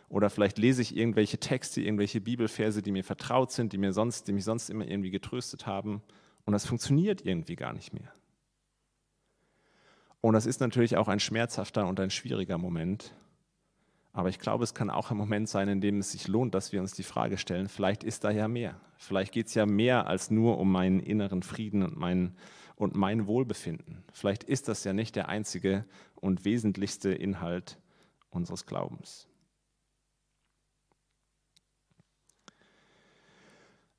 Oder 0.10 0.32
vielleicht 0.32 0.58
lese 0.58 0.82
ich 0.82 0.98
irgendwelche 0.98 1.38
Texte, 1.38 1.82
irgendwelche 1.82 2.20
Bibelverse, 2.20 2.82
die 2.82 2.91
mir 2.91 3.04
vertraut 3.04 3.52
sind, 3.52 3.74
die, 3.74 3.78
mir 3.78 3.94
sonst, 3.94 4.28
die 4.28 4.34
mich 4.34 4.44
sonst 4.44 4.70
immer 4.70 4.86
irgendwie 4.86 5.12
getröstet 5.12 5.67
haben. 5.67 6.02
Und 6.46 6.54
das 6.54 6.65
funktioniert 6.65 7.26
irgendwie 7.26 7.56
gar 7.56 7.74
nicht 7.74 7.94
mehr. 7.94 8.12
Und 10.22 10.34
das 10.34 10.46
ist 10.46 10.62
natürlich 10.62 10.98
auch 10.98 11.08
ein 11.08 11.20
schmerzhafter 11.20 11.88
und 11.88 12.00
ein 12.00 12.12
schwieriger 12.12 12.58
Moment. 12.58 13.14
Aber 14.14 14.30
ich 14.30 14.40
glaube, 14.40 14.64
es 14.64 14.74
kann 14.74 14.90
auch 14.90 15.10
ein 15.10 15.18
Moment 15.18 15.50
sein, 15.50 15.68
in 15.68 15.82
dem 15.82 16.00
es 16.00 16.12
sich 16.12 16.28
lohnt, 16.28 16.54
dass 16.54 16.72
wir 16.72 16.82
uns 16.82 16.94
die 16.94 17.04
Frage 17.04 17.38
stellen, 17.38 17.70
vielleicht 17.70 18.04
ist 18.04 18.24
da 18.24 18.30
ja 18.30 18.48
mehr. 18.48 18.80
Vielleicht 18.98 19.32
geht 19.32 19.48
es 19.48 19.56
ja 19.56 19.66
mehr 19.66 20.06
als 20.08 20.30
nur 20.30 20.60
um 20.60 20.72
meinen 20.72 21.00
inneren 21.00 21.44
Frieden 21.44 21.82
und 21.82 21.98
mein, 21.98 22.36
und 22.76 22.96
mein 22.96 23.26
Wohlbefinden. 23.26 24.04
Vielleicht 24.12 24.44
ist 24.44 24.68
das 24.68 24.84
ja 24.84 24.94
nicht 24.94 25.16
der 25.16 25.30
einzige 25.30 25.86
und 26.16 26.46
wesentlichste 26.46 27.10
Inhalt 27.10 27.80
unseres 28.30 28.66
Glaubens. 28.66 29.28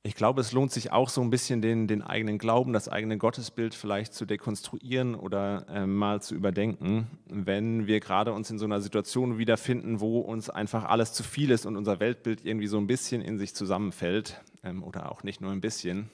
Ich 0.05 0.17
glaube, 0.17 0.41
es 0.41 0.51
lohnt 0.51 0.73
sich 0.73 0.91
auch 0.91 1.09
so 1.09 1.21
ein 1.21 1.31
bisschen 1.31 1.63
den, 1.63 1.87
den 1.87 2.03
eigenen 2.03 2.39
Glauben, 2.39 2.73
das 2.73 2.89
eigene 2.89 3.19
Gottesbild 3.19 3.73
vielleicht 3.73 4.15
zu 4.15 4.27
dekonstruieren 4.27 5.15
oder 5.15 5.65
äh, 5.69 5.87
mal 5.87 6.21
zu 6.21 6.35
überdenken, 6.35 7.07
wenn 7.29 7.87
wir 7.87 8.01
gerade 8.01 8.33
uns 8.33 8.51
in 8.51 8.59
so 8.59 8.65
einer 8.65 8.81
Situation 8.81 9.39
wiederfinden, 9.39 10.01
wo 10.01 10.19
uns 10.19 10.51
einfach 10.51 10.87
alles 10.87 11.13
zu 11.13 11.23
viel 11.23 11.53
ist 11.53 11.67
und 11.67 11.77
unser 11.77 12.01
Weltbild 12.01 12.45
irgendwie 12.45 12.67
so 12.67 12.79
ein 12.79 12.89
bisschen 12.89 13.23
in 13.23 13.39
sich 13.39 13.55
zusammenfällt 13.55 14.43
ähm, 14.65 14.83
oder 14.83 15.13
auch 15.13 15.23
nicht 15.23 15.41
nur 15.41 15.53
ein 15.53 15.61
bisschen 15.61 16.11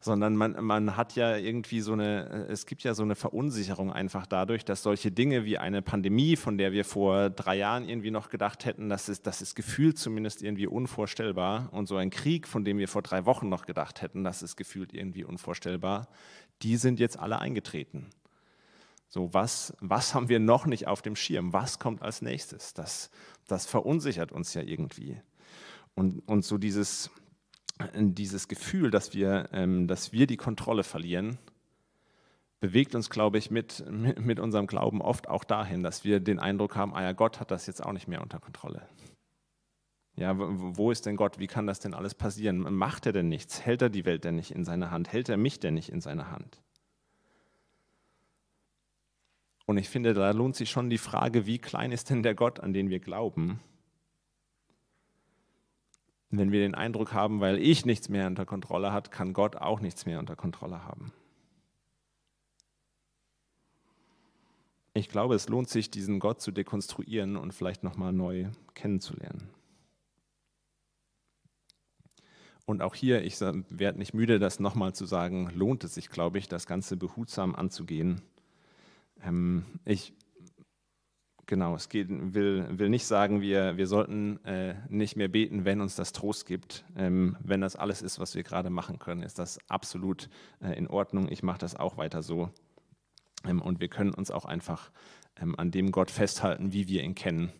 sondern 0.00 0.34
man, 0.34 0.64
man 0.64 0.96
hat 0.96 1.14
ja 1.14 1.36
irgendwie 1.36 1.80
so 1.80 1.92
eine, 1.92 2.46
es 2.48 2.64
gibt 2.64 2.82
ja 2.82 2.94
so 2.94 3.02
eine 3.02 3.14
Verunsicherung 3.14 3.92
einfach 3.92 4.26
dadurch, 4.26 4.64
dass 4.64 4.82
solche 4.82 5.12
Dinge 5.12 5.44
wie 5.44 5.58
eine 5.58 5.82
Pandemie, 5.82 6.36
von 6.36 6.56
der 6.56 6.72
wir 6.72 6.86
vor 6.86 7.28
drei 7.28 7.56
Jahren 7.56 7.86
irgendwie 7.86 8.10
noch 8.10 8.30
gedacht 8.30 8.64
hätten, 8.64 8.88
das 8.88 9.10
ist, 9.10 9.26
das 9.26 9.42
ist 9.42 9.54
gefühlt 9.54 9.98
zumindest 9.98 10.42
irgendwie 10.42 10.66
unvorstellbar 10.66 11.68
und 11.72 11.86
so 11.86 11.96
ein 11.96 12.08
Krieg, 12.08 12.48
von 12.48 12.64
dem 12.64 12.78
wir 12.78 12.88
vor 12.88 13.02
drei 13.02 13.26
Wochen 13.26 13.50
noch 13.50 13.66
gedacht 13.66 14.00
hätten, 14.00 14.24
das 14.24 14.42
ist 14.42 14.56
gefühlt 14.56 14.94
irgendwie 14.94 15.24
unvorstellbar, 15.24 16.08
die 16.62 16.76
sind 16.76 16.98
jetzt 16.98 17.18
alle 17.18 17.38
eingetreten. 17.38 18.06
So, 19.10 19.34
was, 19.34 19.74
was 19.80 20.14
haben 20.14 20.28
wir 20.28 20.38
noch 20.38 20.64
nicht 20.66 20.86
auf 20.86 21.02
dem 21.02 21.16
Schirm? 21.16 21.52
Was 21.52 21.78
kommt 21.78 22.00
als 22.00 22.22
nächstes? 22.22 22.72
Das, 22.72 23.10
das 23.48 23.66
verunsichert 23.66 24.32
uns 24.32 24.54
ja 24.54 24.62
irgendwie. 24.62 25.20
Und, 25.94 26.20
und 26.28 26.44
so 26.44 26.58
dieses, 26.58 27.10
dieses 27.94 28.48
Gefühl, 28.48 28.90
dass 28.90 29.14
wir, 29.14 29.48
ähm, 29.52 29.86
dass 29.86 30.12
wir 30.12 30.26
die 30.26 30.36
Kontrolle 30.36 30.84
verlieren, 30.84 31.38
bewegt 32.60 32.94
uns, 32.94 33.10
glaube 33.10 33.38
ich, 33.38 33.50
mit, 33.50 33.84
mit 33.90 34.38
unserem 34.38 34.66
Glauben 34.66 35.00
oft 35.00 35.28
auch 35.28 35.44
dahin, 35.44 35.82
dass 35.82 36.04
wir 36.04 36.20
den 36.20 36.38
Eindruck 36.38 36.76
haben, 36.76 36.94
ah 36.94 37.02
ja, 37.02 37.12
Gott 37.12 37.40
hat 37.40 37.50
das 37.50 37.66
jetzt 37.66 37.84
auch 37.84 37.92
nicht 37.92 38.08
mehr 38.08 38.22
unter 38.22 38.38
Kontrolle. 38.38 38.86
Ja, 40.16 40.34
wo 40.36 40.90
ist 40.90 41.06
denn 41.06 41.16
Gott? 41.16 41.38
Wie 41.38 41.46
kann 41.46 41.66
das 41.66 41.80
denn 41.80 41.94
alles 41.94 42.14
passieren? 42.14 42.58
Macht 42.74 43.06
er 43.06 43.12
denn 43.12 43.28
nichts? 43.28 43.64
Hält 43.64 43.80
er 43.80 43.88
die 43.88 44.04
Welt 44.04 44.24
denn 44.24 44.36
nicht 44.36 44.50
in 44.50 44.64
seine 44.64 44.90
Hand? 44.90 45.10
Hält 45.12 45.30
er 45.30 45.38
mich 45.38 45.60
denn 45.60 45.74
nicht 45.74 45.88
in 45.88 46.02
seine 46.02 46.30
Hand? 46.30 46.60
Und 49.64 49.78
ich 49.78 49.88
finde, 49.88 50.12
da 50.12 50.32
lohnt 50.32 50.56
sich 50.56 50.68
schon 50.68 50.90
die 50.90 50.98
Frage, 50.98 51.46
wie 51.46 51.58
klein 51.58 51.92
ist 51.92 52.10
denn 52.10 52.22
der 52.22 52.34
Gott, 52.34 52.60
an 52.60 52.74
den 52.74 52.90
wir 52.90 52.98
glauben? 52.98 53.60
Wenn 56.30 56.52
wir 56.52 56.60
den 56.60 56.74
Eindruck 56.74 57.12
haben, 57.12 57.40
weil 57.40 57.58
ich 57.58 57.84
nichts 57.84 58.08
mehr 58.08 58.26
unter 58.26 58.46
Kontrolle 58.46 58.92
hat, 58.92 59.10
kann 59.10 59.32
Gott 59.32 59.56
auch 59.56 59.80
nichts 59.80 60.06
mehr 60.06 60.18
unter 60.18 60.36
Kontrolle 60.36 60.84
haben. 60.84 61.12
Ich 64.94 65.08
glaube, 65.08 65.34
es 65.34 65.48
lohnt 65.48 65.68
sich, 65.68 65.90
diesen 65.90 66.18
Gott 66.18 66.40
zu 66.40 66.50
dekonstruieren 66.50 67.36
und 67.36 67.52
vielleicht 67.52 67.84
nochmal 67.84 68.12
neu 68.12 68.48
kennenzulernen. 68.74 69.48
Und 72.66 72.82
auch 72.82 72.94
hier, 72.94 73.24
ich 73.24 73.40
werde 73.40 73.98
nicht 73.98 74.14
müde, 74.14 74.38
das 74.38 74.60
nochmal 74.60 74.94
zu 74.94 75.06
sagen, 75.06 75.50
lohnt 75.54 75.82
es 75.82 75.94
sich, 75.94 76.08
glaube 76.08 76.38
ich, 76.38 76.46
das 76.46 76.66
Ganze 76.66 76.96
behutsam 76.96 77.56
anzugehen. 77.56 78.22
Ähm, 79.22 79.64
ich 79.84 80.12
Genau, 81.50 81.74
es 81.74 81.88
geht, 81.88 82.06
will, 82.10 82.64
will 82.78 82.90
nicht 82.90 83.06
sagen, 83.06 83.40
wir, 83.40 83.76
wir 83.76 83.88
sollten 83.88 84.38
äh, 84.44 84.76
nicht 84.88 85.16
mehr 85.16 85.26
beten, 85.26 85.64
wenn 85.64 85.80
uns 85.80 85.96
das 85.96 86.12
Trost 86.12 86.46
gibt. 86.46 86.84
Ähm, 86.96 87.36
wenn 87.40 87.60
das 87.60 87.74
alles 87.74 88.02
ist, 88.02 88.20
was 88.20 88.36
wir 88.36 88.44
gerade 88.44 88.70
machen 88.70 89.00
können, 89.00 89.24
ist 89.24 89.40
das 89.40 89.58
absolut 89.68 90.30
äh, 90.62 90.78
in 90.78 90.86
Ordnung. 90.86 91.28
Ich 91.28 91.42
mache 91.42 91.58
das 91.58 91.74
auch 91.74 91.96
weiter 91.96 92.22
so. 92.22 92.50
Ähm, 93.44 93.60
und 93.60 93.80
wir 93.80 93.88
können 93.88 94.14
uns 94.14 94.30
auch 94.30 94.44
einfach 94.44 94.92
ähm, 95.42 95.58
an 95.58 95.72
dem 95.72 95.90
Gott 95.90 96.12
festhalten, 96.12 96.72
wie 96.72 96.86
wir 96.86 97.02
ihn 97.02 97.16
kennen. 97.16 97.50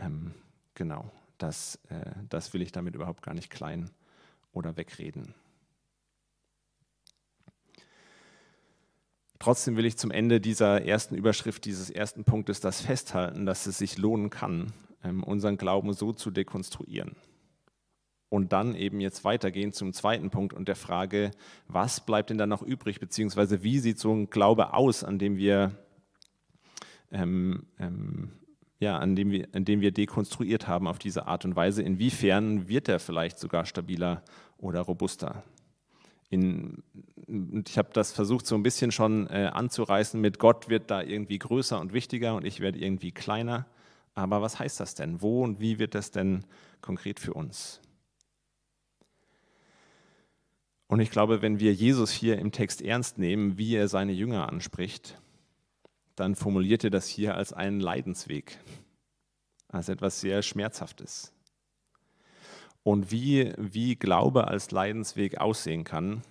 Ähm, 0.00 0.32
genau, 0.76 1.10
das, 1.36 1.80
äh, 1.88 2.12
das 2.28 2.54
will 2.54 2.62
ich 2.62 2.70
damit 2.70 2.94
überhaupt 2.94 3.22
gar 3.22 3.34
nicht 3.34 3.50
klein 3.50 3.90
oder 4.52 4.76
wegreden. 4.76 5.34
Trotzdem 9.38 9.76
will 9.76 9.84
ich 9.84 9.96
zum 9.96 10.10
Ende 10.10 10.40
dieser 10.40 10.84
ersten 10.84 11.14
Überschrift, 11.14 11.64
dieses 11.64 11.90
ersten 11.90 12.24
Punktes, 12.24 12.60
das 12.60 12.80
festhalten, 12.80 13.46
dass 13.46 13.66
es 13.66 13.78
sich 13.78 13.98
lohnen 13.98 14.30
kann, 14.30 14.72
ähm, 15.04 15.22
unseren 15.22 15.56
Glauben 15.56 15.92
so 15.92 16.12
zu 16.12 16.30
dekonstruieren. 16.30 17.16
Und 18.28 18.52
dann 18.52 18.74
eben 18.74 19.00
jetzt 19.00 19.24
weitergehen 19.24 19.72
zum 19.72 19.92
zweiten 19.92 20.30
Punkt 20.30 20.52
und 20.52 20.66
der 20.68 20.76
Frage, 20.76 21.30
was 21.68 22.04
bleibt 22.04 22.30
denn 22.30 22.38
dann 22.38 22.48
noch 22.48 22.62
übrig, 22.62 22.98
beziehungsweise 22.98 23.62
wie 23.62 23.78
sieht 23.78 23.98
so 23.98 24.12
ein 24.12 24.30
Glaube 24.30 24.74
aus, 24.74 25.04
an 25.04 25.18
dem 25.18 25.36
wir, 25.36 25.72
ähm, 27.12 27.66
ähm, 27.78 28.32
ja, 28.80 28.98
an 28.98 29.14
dem 29.14 29.30
wir, 29.30 29.48
an 29.52 29.64
dem 29.64 29.80
wir 29.80 29.92
dekonstruiert 29.92 30.66
haben 30.66 30.88
auf 30.88 30.98
diese 30.98 31.26
Art 31.26 31.44
und 31.44 31.54
Weise? 31.54 31.82
Inwiefern 31.82 32.68
wird 32.68 32.88
er 32.88 32.98
vielleicht 32.98 33.38
sogar 33.38 33.64
stabiler 33.64 34.24
oder 34.58 34.80
robuster? 34.80 35.44
In, 36.28 36.82
ich 37.66 37.78
habe 37.78 37.90
das 37.92 38.12
versucht 38.12 38.46
so 38.46 38.54
ein 38.54 38.62
bisschen 38.62 38.90
schon 38.92 39.28
äh, 39.28 39.50
anzureißen 39.52 40.20
mit 40.20 40.38
Gott 40.38 40.68
wird 40.68 40.90
da 40.90 41.02
irgendwie 41.02 41.38
größer 41.38 41.80
und 41.80 41.92
wichtiger 41.92 42.34
und 42.34 42.44
ich 42.44 42.60
werde 42.60 42.78
irgendwie 42.78 43.12
kleiner. 43.12 43.66
Aber 44.14 44.42
was 44.42 44.58
heißt 44.58 44.80
das 44.80 44.94
denn? 44.94 45.20
Wo 45.20 45.44
und 45.44 45.60
wie 45.60 45.78
wird 45.78 45.94
das 45.94 46.10
denn 46.10 46.44
konkret 46.80 47.20
für 47.20 47.34
uns? 47.34 47.80
Und 50.88 51.00
ich 51.00 51.10
glaube, 51.10 51.42
wenn 51.42 51.60
wir 51.60 51.74
Jesus 51.74 52.12
hier 52.12 52.38
im 52.38 52.52
Text 52.52 52.80
ernst 52.80 53.18
nehmen, 53.18 53.58
wie 53.58 53.74
er 53.74 53.88
seine 53.88 54.12
Jünger 54.12 54.48
anspricht, 54.48 55.20
dann 56.14 56.34
formuliert 56.34 56.84
er 56.84 56.90
das 56.90 57.06
hier 57.06 57.34
als 57.34 57.52
einen 57.52 57.80
Leidensweg, 57.80 58.58
als 59.68 59.88
etwas 59.88 60.20
sehr 60.20 60.42
Schmerzhaftes 60.42 61.35
und 62.86 63.10
wie, 63.10 63.52
wie 63.58 63.96
Glaube 63.96 64.46
als 64.46 64.70
Leidensweg 64.70 65.38
aussehen 65.38 65.82
kann. 65.82 66.22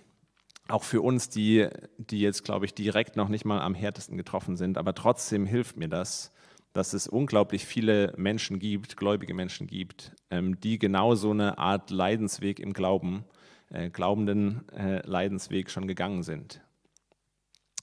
Auch 0.68 0.84
für 0.84 1.02
uns, 1.02 1.28
die, 1.28 1.68
die 1.98 2.20
jetzt, 2.20 2.44
glaube 2.44 2.64
ich, 2.64 2.72
direkt 2.72 3.14
noch 3.14 3.28
nicht 3.28 3.44
mal 3.44 3.60
am 3.60 3.74
härtesten 3.74 4.16
getroffen 4.16 4.56
sind. 4.56 4.78
Aber 4.78 4.94
trotzdem 4.94 5.44
hilft 5.44 5.76
mir 5.76 5.88
das, 5.88 6.32
dass 6.72 6.94
es 6.94 7.08
unglaublich 7.08 7.66
viele 7.66 8.14
Menschen 8.16 8.58
gibt, 8.58 8.96
gläubige 8.96 9.34
Menschen 9.34 9.66
gibt, 9.66 10.12
ähm, 10.30 10.58
die 10.58 10.78
genau 10.78 11.14
so 11.14 11.30
eine 11.30 11.58
Art 11.58 11.90
Leidensweg 11.90 12.58
im 12.58 12.72
Glauben, 12.72 13.26
äh, 13.68 13.90
glaubenden 13.90 14.66
äh, 14.70 15.06
Leidensweg 15.06 15.70
schon 15.70 15.86
gegangen 15.86 16.22
sind. 16.22 16.62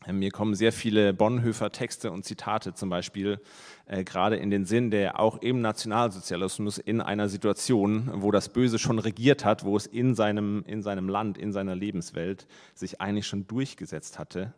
Ähm, 0.05 0.19
mir 0.19 0.31
kommen 0.31 0.55
sehr 0.55 0.71
viele 0.71 1.13
Bonhoeffer 1.13 1.71
Texte 1.71 2.11
und 2.11 2.25
Zitate 2.25 2.73
zum 2.73 2.89
Beispiel 2.89 3.39
äh, 3.85 4.03
gerade 4.03 4.35
in 4.35 4.49
den 4.49 4.65
Sinn, 4.65 4.91
der 4.91 5.19
auch 5.19 5.37
im 5.41 5.61
Nationalsozialismus 5.61 6.77
in 6.77 7.01
einer 7.01 7.29
Situation, 7.29 8.09
wo 8.15 8.31
das 8.31 8.49
Böse 8.49 8.79
schon 8.79 8.99
regiert 8.99 9.45
hat, 9.45 9.63
wo 9.63 9.77
es 9.77 9.85
in 9.85 10.15
seinem, 10.15 10.63
in 10.67 10.81
seinem 10.81 11.09
Land, 11.09 11.37
in 11.37 11.51
seiner 11.51 11.75
Lebenswelt 11.75 12.47
sich 12.73 13.01
eigentlich 13.01 13.27
schon 13.27 13.47
durchgesetzt 13.47 14.19
hatte, 14.19 14.53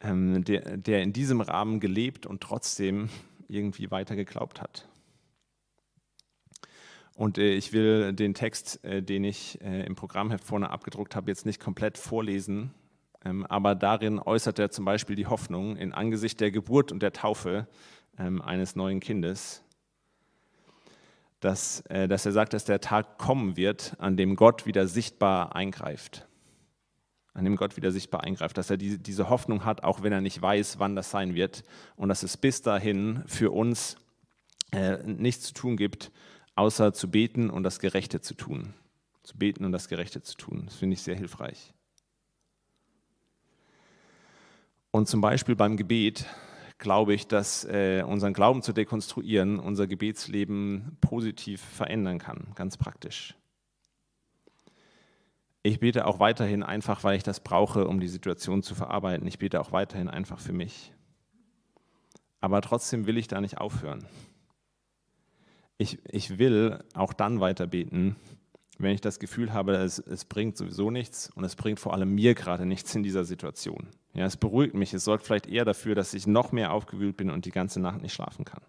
ähm, 0.00 0.44
der, 0.44 0.76
der 0.76 1.02
in 1.02 1.12
diesem 1.12 1.40
Rahmen 1.40 1.80
gelebt 1.80 2.26
und 2.26 2.40
trotzdem 2.40 3.08
irgendwie 3.48 3.90
weiter 3.90 4.14
geglaubt 4.14 4.60
hat. 4.60 4.86
Und 7.14 7.36
äh, 7.36 7.54
ich 7.54 7.72
will 7.72 8.12
den 8.12 8.34
Text, 8.34 8.84
äh, 8.84 9.02
den 9.02 9.24
ich 9.24 9.60
äh, 9.60 9.84
im 9.86 9.96
Programmheft 9.96 10.44
vorne 10.44 10.70
abgedruckt 10.70 11.16
habe, 11.16 11.30
jetzt 11.30 11.46
nicht 11.46 11.60
komplett 11.60 11.98
vorlesen, 11.98 12.72
aber 13.22 13.74
darin 13.74 14.18
äußert 14.18 14.58
er 14.58 14.70
zum 14.70 14.84
Beispiel 14.84 15.16
die 15.16 15.26
Hoffnung 15.26 15.76
in 15.76 15.92
Angesicht 15.92 16.40
der 16.40 16.50
Geburt 16.50 16.92
und 16.92 17.02
der 17.02 17.12
Taufe 17.12 17.66
ähm, 18.18 18.40
eines 18.42 18.76
neuen 18.76 19.00
Kindes, 19.00 19.62
dass, 21.40 21.80
äh, 21.86 22.08
dass 22.08 22.26
er 22.26 22.32
sagt, 22.32 22.52
dass 22.52 22.64
der 22.64 22.80
Tag 22.80 23.18
kommen 23.18 23.56
wird, 23.56 23.94
an 23.98 24.16
dem 24.16 24.36
Gott 24.36 24.66
wieder 24.66 24.86
sichtbar 24.86 25.54
eingreift. 25.54 26.26
An 27.34 27.44
dem 27.44 27.56
Gott 27.56 27.76
wieder 27.76 27.92
sichtbar 27.92 28.24
eingreift, 28.24 28.56
dass 28.58 28.70
er 28.70 28.76
diese 28.76 29.28
Hoffnung 29.28 29.64
hat, 29.64 29.84
auch 29.84 30.02
wenn 30.02 30.12
er 30.12 30.20
nicht 30.20 30.42
weiß, 30.42 30.80
wann 30.80 30.96
das 30.96 31.10
sein 31.10 31.34
wird, 31.34 31.62
und 31.94 32.08
dass 32.08 32.24
es 32.24 32.36
bis 32.36 32.62
dahin 32.62 33.22
für 33.26 33.52
uns 33.52 33.96
äh, 34.72 34.98
nichts 35.04 35.44
zu 35.44 35.54
tun 35.54 35.76
gibt, 35.76 36.10
außer 36.56 36.92
zu 36.92 37.10
beten 37.10 37.50
und 37.50 37.62
das 37.62 37.78
Gerechte 37.78 38.20
zu 38.20 38.34
tun. 38.34 38.74
Zu 39.22 39.36
beten 39.36 39.64
und 39.64 39.72
das 39.72 39.88
Gerechte 39.88 40.22
zu 40.22 40.36
tun. 40.36 40.62
Das 40.64 40.76
finde 40.76 40.94
ich 40.94 41.02
sehr 41.02 41.14
hilfreich. 41.14 41.72
Und 44.98 45.06
zum 45.06 45.20
Beispiel 45.20 45.54
beim 45.54 45.76
Gebet 45.76 46.26
glaube 46.78 47.14
ich, 47.14 47.28
dass 47.28 47.64
äh, 47.64 48.02
unseren 48.04 48.32
Glauben 48.32 48.62
zu 48.62 48.72
dekonstruieren 48.72 49.60
unser 49.60 49.86
Gebetsleben 49.86 50.96
positiv 51.00 51.62
verändern 51.62 52.18
kann, 52.18 52.48
ganz 52.56 52.76
praktisch. 52.76 53.36
Ich 55.62 55.78
bete 55.78 56.04
auch 56.04 56.18
weiterhin 56.18 56.64
einfach, 56.64 57.04
weil 57.04 57.16
ich 57.16 57.22
das 57.22 57.38
brauche, 57.38 57.86
um 57.86 58.00
die 58.00 58.08
Situation 58.08 58.64
zu 58.64 58.74
verarbeiten. 58.74 59.24
Ich 59.28 59.38
bete 59.38 59.60
auch 59.60 59.70
weiterhin 59.70 60.08
einfach 60.08 60.40
für 60.40 60.52
mich. 60.52 60.92
Aber 62.40 62.60
trotzdem 62.60 63.06
will 63.06 63.18
ich 63.18 63.28
da 63.28 63.40
nicht 63.40 63.58
aufhören. 63.58 64.04
Ich, 65.76 66.00
ich 66.10 66.40
will 66.40 66.82
auch 66.94 67.12
dann 67.12 67.38
weiter 67.38 67.68
beten, 67.68 68.16
wenn 68.78 68.92
ich 68.92 69.00
das 69.00 69.18
Gefühl 69.18 69.52
habe, 69.52 69.74
es, 69.74 69.98
es 69.98 70.24
bringt 70.24 70.56
sowieso 70.56 70.90
nichts 70.90 71.30
und 71.34 71.42
es 71.42 71.56
bringt 71.56 71.80
vor 71.80 71.92
allem 71.92 72.14
mir 72.14 72.34
gerade 72.34 72.64
nichts 72.64 72.94
in 72.94 73.02
dieser 73.02 73.24
Situation. 73.24 73.88
Ja, 74.14 74.24
es 74.24 74.36
beruhigt 74.36 74.74
mich. 74.74 74.94
Es 74.94 75.04
sorgt 75.04 75.26
vielleicht 75.26 75.48
eher 75.48 75.64
dafür, 75.64 75.96
dass 75.96 76.14
ich 76.14 76.26
noch 76.26 76.52
mehr 76.52 76.72
aufgewühlt 76.72 77.16
bin 77.16 77.30
und 77.30 77.44
die 77.44 77.50
ganze 77.50 77.80
Nacht 77.80 78.02
nicht 78.02 78.14
schlafen 78.14 78.44
kann. 78.44 78.62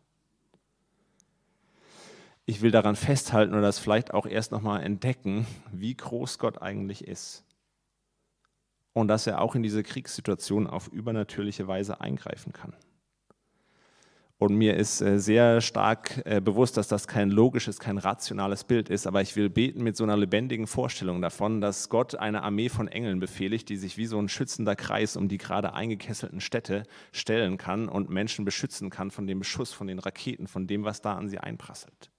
ich 2.45 2.61
will 2.61 2.71
daran 2.71 2.95
festhalten 2.95 3.53
oder 3.53 3.61
das 3.61 3.77
vielleicht 3.77 4.11
auch 4.11 4.25
erst 4.25 4.51
nochmal 4.51 4.81
entdecken, 4.81 5.45
wie 5.71 5.95
groß 5.95 6.39
Gott 6.39 6.59
eigentlich 6.59 7.07
ist. 7.07 7.45
Und 8.93 9.07
dass 9.07 9.27
er 9.27 9.39
auch 9.39 9.53
in 9.53 9.61
diese 9.61 9.83
Kriegssituation 9.83 10.65
auf 10.65 10.87
übernatürliche 10.87 11.67
Weise 11.67 12.01
eingreifen 12.01 12.51
kann. 12.51 12.75
Und 14.39 14.55
mir 14.55 14.77
ist 14.77 15.01
äh, 15.01 15.19
sehr 15.19 15.59
stark 15.59 16.21
äh, 16.23 16.39
bewusst, 16.39 16.77
dass 16.77 16.87
das 16.87 17.09
kein 17.09 17.29
logisches, 17.29 17.77
kein 17.77 17.97
rationales 17.97 18.63
Bild 18.63 18.89
ist, 18.89 19.05
aber 19.05 19.21
ich 19.21 19.35
will 19.35 19.49
beten 19.49 19.83
mit 19.83 19.97
so 19.97 20.05
einer 20.05 20.15
lebendigen 20.15 20.65
Vorstellung 20.65 21.21
davon, 21.21 21.59
dass 21.59 21.89
Gott 21.89 22.15
eine 22.15 22.41
Armee 22.41 22.69
von 22.69 22.87
Engeln 22.87 23.19
befehligt, 23.19 23.67
die 23.67 23.75
sich 23.75 23.97
wie 23.97 24.05
so 24.05 24.17
ein 24.17 24.29
schützender 24.29 24.77
Kreis 24.77 25.17
um 25.17 25.27
die 25.27 25.37
gerade 25.37 25.73
eingekesselten 25.73 26.39
Städte 26.39 26.83
stellen 27.11 27.57
kann 27.57 27.89
und 27.89 28.09
Menschen 28.09 28.45
beschützen 28.45 28.89
kann 28.89 29.11
von 29.11 29.27
dem 29.27 29.39
Beschuss, 29.39 29.73
von 29.73 29.87
den 29.87 29.99
Raketen, 29.99 30.47
von 30.47 30.67
dem, 30.67 30.85
was 30.85 31.01
da 31.01 31.15
an 31.15 31.27
sie 31.27 31.39
einprasselt. 31.39 32.09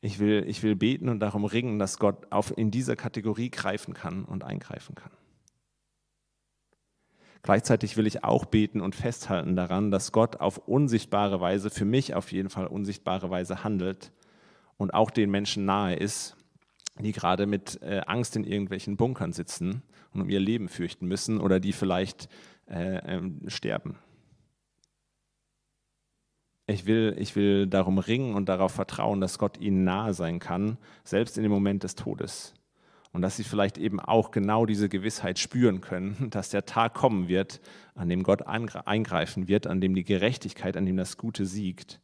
Ich 0.00 0.18
will, 0.18 0.44
ich 0.48 0.64
will 0.64 0.74
beten 0.74 1.08
und 1.08 1.20
darum 1.20 1.44
ringen, 1.44 1.78
dass 1.78 2.00
Gott 2.00 2.32
auf, 2.32 2.52
in 2.58 2.72
dieser 2.72 2.96
Kategorie 2.96 3.50
greifen 3.50 3.94
kann 3.94 4.24
und 4.24 4.42
eingreifen 4.42 4.96
kann. 4.96 5.12
Gleichzeitig 7.42 7.96
will 7.96 8.06
ich 8.06 8.24
auch 8.24 8.44
beten 8.44 8.80
und 8.80 8.94
festhalten 8.94 9.56
daran, 9.56 9.90
dass 9.90 10.12
Gott 10.12 10.40
auf 10.40 10.58
unsichtbare 10.58 11.40
Weise, 11.40 11.70
für 11.70 11.84
mich 11.84 12.14
auf 12.14 12.32
jeden 12.32 12.50
Fall 12.50 12.66
unsichtbare 12.66 13.30
Weise 13.30 13.62
handelt 13.62 14.12
und 14.76 14.94
auch 14.94 15.10
den 15.10 15.30
Menschen 15.30 15.64
nahe 15.64 15.94
ist, 15.94 16.36
die 16.98 17.12
gerade 17.12 17.46
mit 17.46 17.80
äh, 17.82 18.02
Angst 18.06 18.36
in 18.36 18.44
irgendwelchen 18.44 18.96
Bunkern 18.96 19.32
sitzen 19.32 19.82
und 20.12 20.22
um 20.22 20.30
ihr 20.30 20.40
Leben 20.40 20.68
fürchten 20.68 21.06
müssen 21.06 21.40
oder 21.40 21.60
die 21.60 21.72
vielleicht 21.72 22.28
äh, 22.68 22.98
ähm, 23.14 23.42
sterben. 23.48 23.96
Ich 26.66 26.86
will, 26.86 27.14
ich 27.18 27.36
will 27.36 27.68
darum 27.68 27.98
ringen 27.98 28.34
und 28.34 28.48
darauf 28.48 28.72
vertrauen, 28.72 29.20
dass 29.20 29.38
Gott 29.38 29.58
ihnen 29.58 29.84
nahe 29.84 30.14
sein 30.14 30.40
kann, 30.40 30.78
selbst 31.04 31.36
in 31.36 31.44
dem 31.44 31.52
Moment 31.52 31.84
des 31.84 31.94
Todes. 31.94 32.54
Und 33.16 33.22
dass 33.22 33.38
sie 33.38 33.44
vielleicht 33.44 33.78
eben 33.78 33.98
auch 33.98 34.30
genau 34.30 34.66
diese 34.66 34.90
Gewissheit 34.90 35.38
spüren 35.38 35.80
können, 35.80 36.28
dass 36.30 36.50
der 36.50 36.66
Tag 36.66 36.92
kommen 36.92 37.28
wird, 37.28 37.62
an 37.94 38.10
dem 38.10 38.22
Gott 38.22 38.42
eingreifen 38.42 39.48
wird, 39.48 39.66
an 39.66 39.80
dem 39.80 39.94
die 39.94 40.04
Gerechtigkeit, 40.04 40.76
an 40.76 40.84
dem 40.84 40.98
das 40.98 41.16
Gute 41.16 41.46
siegt, 41.46 41.98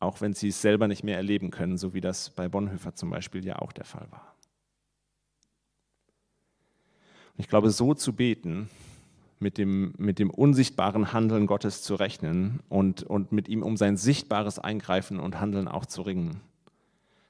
auch 0.00 0.22
wenn 0.22 0.32
sie 0.32 0.48
es 0.48 0.62
selber 0.62 0.88
nicht 0.88 1.04
mehr 1.04 1.18
erleben 1.18 1.50
können, 1.50 1.76
so 1.76 1.92
wie 1.92 2.00
das 2.00 2.30
bei 2.30 2.48
Bonhoeffer 2.48 2.94
zum 2.94 3.10
Beispiel 3.10 3.44
ja 3.44 3.58
auch 3.58 3.70
der 3.70 3.84
Fall 3.84 4.06
war. 4.10 4.34
Und 7.36 7.40
ich 7.40 7.48
glaube, 7.48 7.68
so 7.68 7.92
zu 7.92 8.14
beten, 8.14 8.70
mit 9.40 9.58
dem, 9.58 9.92
mit 9.98 10.18
dem 10.18 10.30
unsichtbaren 10.30 11.12
Handeln 11.12 11.46
Gottes 11.46 11.82
zu 11.82 11.96
rechnen 11.96 12.60
und, 12.70 13.02
und 13.02 13.30
mit 13.32 13.46
ihm 13.46 13.62
um 13.62 13.76
sein 13.76 13.98
sichtbares 13.98 14.58
Eingreifen 14.58 15.20
und 15.20 15.38
Handeln 15.38 15.68
auch 15.68 15.84
zu 15.84 16.00
ringen, 16.00 16.40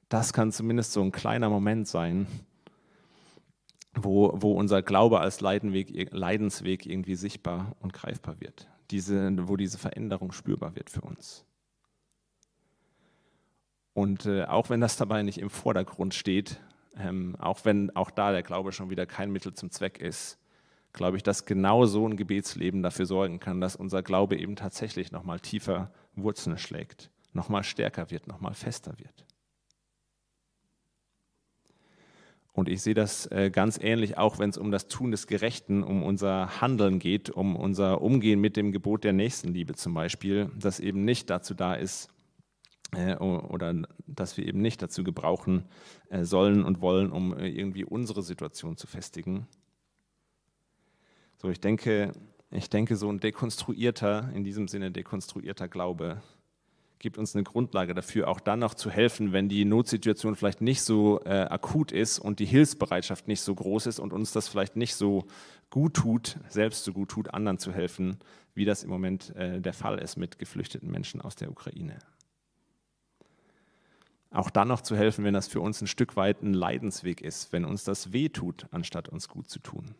das 0.08 0.32
kann 0.32 0.52
zumindest 0.52 0.92
so 0.92 1.02
ein 1.02 1.10
kleiner 1.10 1.50
Moment 1.50 1.88
sein, 1.88 2.28
wo, 3.94 4.32
wo 4.34 4.52
unser 4.52 4.82
Glaube 4.82 5.20
als 5.20 5.40
Leidenweg, 5.40 6.12
Leidensweg 6.12 6.86
irgendwie 6.86 7.14
sichtbar 7.14 7.76
und 7.80 7.92
greifbar 7.92 8.40
wird, 8.40 8.68
diese, 8.90 9.48
wo 9.48 9.56
diese 9.56 9.78
Veränderung 9.78 10.32
spürbar 10.32 10.74
wird 10.76 10.90
für 10.90 11.00
uns. 11.02 11.44
Und 13.92 14.26
äh, 14.26 14.44
auch 14.44 14.70
wenn 14.70 14.80
das 14.80 14.96
dabei 14.96 15.22
nicht 15.22 15.38
im 15.38 15.50
Vordergrund 15.50 16.14
steht, 16.14 16.60
ähm, 16.98 17.36
auch 17.38 17.64
wenn 17.64 17.94
auch 17.94 18.10
da 18.10 18.32
der 18.32 18.42
Glaube 18.42 18.72
schon 18.72 18.90
wieder 18.90 19.06
kein 19.06 19.30
Mittel 19.30 19.54
zum 19.54 19.70
Zweck 19.70 19.98
ist, 19.98 20.38
glaube 20.92 21.16
ich, 21.16 21.22
dass 21.22 21.44
genau 21.44 21.86
so 21.86 22.06
ein 22.06 22.16
Gebetsleben 22.16 22.82
dafür 22.82 23.06
sorgen 23.06 23.40
kann, 23.40 23.60
dass 23.60 23.76
unser 23.76 24.02
Glaube 24.02 24.36
eben 24.36 24.56
tatsächlich 24.56 25.12
nochmal 25.12 25.40
tiefer 25.40 25.90
Wurzeln 26.14 26.58
schlägt, 26.58 27.10
nochmal 27.32 27.64
stärker 27.64 28.10
wird, 28.10 28.26
nochmal 28.26 28.54
fester 28.54 28.98
wird. 28.98 29.24
Und 32.54 32.68
ich 32.68 32.82
sehe 32.82 32.94
das 32.94 33.26
äh, 33.26 33.50
ganz 33.50 33.78
ähnlich 33.82 34.16
auch, 34.16 34.38
wenn 34.38 34.48
es 34.48 34.56
um 34.56 34.70
das 34.70 34.86
Tun 34.86 35.10
des 35.10 35.26
Gerechten, 35.26 35.82
um 35.82 36.04
unser 36.04 36.60
Handeln 36.60 37.00
geht, 37.00 37.28
um 37.28 37.56
unser 37.56 38.00
Umgehen 38.00 38.40
mit 38.40 38.56
dem 38.56 38.70
Gebot 38.70 39.02
der 39.02 39.12
Nächstenliebe 39.12 39.74
zum 39.74 39.92
Beispiel, 39.92 40.50
das 40.56 40.78
eben 40.78 41.04
nicht 41.04 41.30
dazu 41.30 41.54
da 41.54 41.74
ist, 41.74 42.08
äh, 42.92 43.16
oder 43.16 43.74
dass 44.06 44.36
wir 44.36 44.46
eben 44.46 44.62
nicht 44.62 44.80
dazu 44.80 45.02
gebrauchen 45.02 45.64
äh, 46.10 46.22
sollen 46.22 46.64
und 46.64 46.80
wollen, 46.80 47.10
um 47.10 47.36
irgendwie 47.36 47.84
unsere 47.84 48.22
Situation 48.22 48.76
zu 48.76 48.86
festigen. 48.86 49.48
So, 51.36 51.48
ich 51.48 51.60
denke, 51.60 52.12
ich 52.52 52.70
denke, 52.70 52.94
so 52.94 53.10
ein 53.10 53.18
dekonstruierter, 53.18 54.30
in 54.32 54.44
diesem 54.44 54.68
Sinne 54.68 54.92
dekonstruierter 54.92 55.66
Glaube, 55.66 56.22
gibt 56.98 57.18
uns 57.18 57.34
eine 57.34 57.44
Grundlage 57.44 57.94
dafür, 57.94 58.28
auch 58.28 58.40
dann 58.40 58.60
noch 58.60 58.74
zu 58.74 58.90
helfen, 58.90 59.32
wenn 59.32 59.48
die 59.48 59.64
Notsituation 59.64 60.36
vielleicht 60.36 60.60
nicht 60.60 60.82
so 60.82 61.20
äh, 61.24 61.42
akut 61.42 61.92
ist 61.92 62.18
und 62.18 62.38
die 62.38 62.46
Hilfsbereitschaft 62.46 63.28
nicht 63.28 63.42
so 63.42 63.54
groß 63.54 63.86
ist 63.86 63.98
und 63.98 64.12
uns 64.12 64.32
das 64.32 64.48
vielleicht 64.48 64.76
nicht 64.76 64.94
so 64.94 65.26
gut 65.70 65.94
tut, 65.94 66.38
selbst 66.48 66.84
so 66.84 66.92
gut 66.92 67.10
tut, 67.10 67.34
anderen 67.34 67.58
zu 67.58 67.72
helfen, 67.72 68.18
wie 68.54 68.64
das 68.64 68.84
im 68.84 68.90
Moment 68.90 69.34
äh, 69.36 69.60
der 69.60 69.74
Fall 69.74 69.98
ist 69.98 70.16
mit 70.16 70.38
geflüchteten 70.38 70.90
Menschen 70.90 71.20
aus 71.20 71.36
der 71.36 71.50
Ukraine. 71.50 71.98
Auch 74.30 74.50
dann 74.50 74.68
noch 74.68 74.80
zu 74.80 74.96
helfen, 74.96 75.24
wenn 75.24 75.34
das 75.34 75.46
für 75.46 75.60
uns 75.60 75.80
ein 75.80 75.86
Stück 75.86 76.16
weit 76.16 76.42
ein 76.42 76.54
Leidensweg 76.54 77.20
ist, 77.20 77.52
wenn 77.52 77.64
uns 77.64 77.84
das 77.84 78.12
weh 78.12 78.28
tut, 78.28 78.66
anstatt 78.72 79.08
uns 79.08 79.28
gut 79.28 79.48
zu 79.48 79.60
tun. 79.60 79.94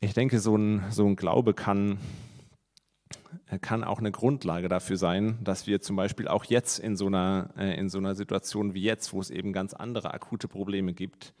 Ich 0.00 0.14
denke, 0.14 0.38
so 0.38 0.56
ein, 0.56 0.84
so 0.90 1.06
ein 1.06 1.16
Glaube 1.16 1.54
kann 1.54 1.98
kann 3.60 3.84
auch 3.84 3.98
eine 3.98 4.10
Grundlage 4.10 4.68
dafür 4.68 4.96
sein, 4.96 5.38
dass 5.42 5.66
wir 5.66 5.80
zum 5.80 5.96
Beispiel 5.96 6.28
auch 6.28 6.44
jetzt 6.44 6.78
in 6.78 6.96
so 6.96 7.06
einer, 7.06 7.50
äh, 7.56 7.78
in 7.78 7.88
so 7.88 7.98
einer 7.98 8.14
Situation 8.14 8.74
wie 8.74 8.82
jetzt, 8.82 9.12
wo 9.12 9.20
es 9.20 9.30
eben 9.30 9.52
ganz 9.52 9.74
andere 9.74 10.12
akute 10.14 10.48
Probleme 10.48 10.92
gibt, 10.92 11.34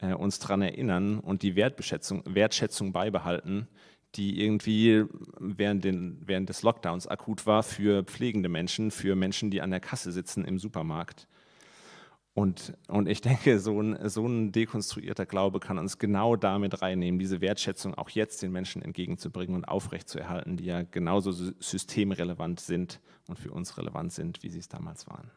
äh, 0.00 0.14
uns 0.14 0.38
daran 0.38 0.62
erinnern 0.62 1.18
und 1.18 1.42
die 1.42 1.56
Wertschätzung, 1.56 2.22
Wertschätzung 2.26 2.92
beibehalten, 2.92 3.68
die 4.14 4.42
irgendwie 4.42 5.04
während, 5.38 5.84
den, 5.84 6.22
während 6.24 6.48
des 6.48 6.62
Lockdowns 6.62 7.06
akut 7.06 7.46
war 7.46 7.62
für 7.62 8.04
pflegende 8.04 8.48
Menschen, 8.48 8.90
für 8.90 9.16
Menschen, 9.16 9.50
die 9.50 9.60
an 9.60 9.70
der 9.70 9.80
Kasse 9.80 10.12
sitzen 10.12 10.44
im 10.44 10.58
Supermarkt 10.58 11.28
und, 12.34 12.74
und 12.86 13.08
ich 13.08 13.20
denke, 13.20 13.58
so 13.58 13.80
ein, 13.80 14.08
so 14.08 14.26
ein 14.26 14.52
dekonstruierter 14.52 15.26
Glaube 15.26 15.58
kann 15.58 15.78
uns 15.78 15.98
genau 15.98 16.36
damit 16.36 16.82
reinnehmen, 16.82 17.18
diese 17.18 17.40
Wertschätzung 17.40 17.94
auch 17.94 18.10
jetzt 18.10 18.42
den 18.42 18.52
Menschen 18.52 18.80
entgegenzubringen 18.80 19.56
und 19.56 19.64
aufrechtzuerhalten, 19.64 20.56
die 20.56 20.66
ja 20.66 20.82
genauso 20.82 21.32
systemrelevant 21.32 22.60
sind 22.60 23.00
und 23.26 23.38
für 23.38 23.50
uns 23.50 23.76
relevant 23.76 24.12
sind, 24.12 24.42
wie 24.42 24.50
sie 24.50 24.60
es 24.60 24.68
damals 24.68 25.08
waren. 25.08 25.30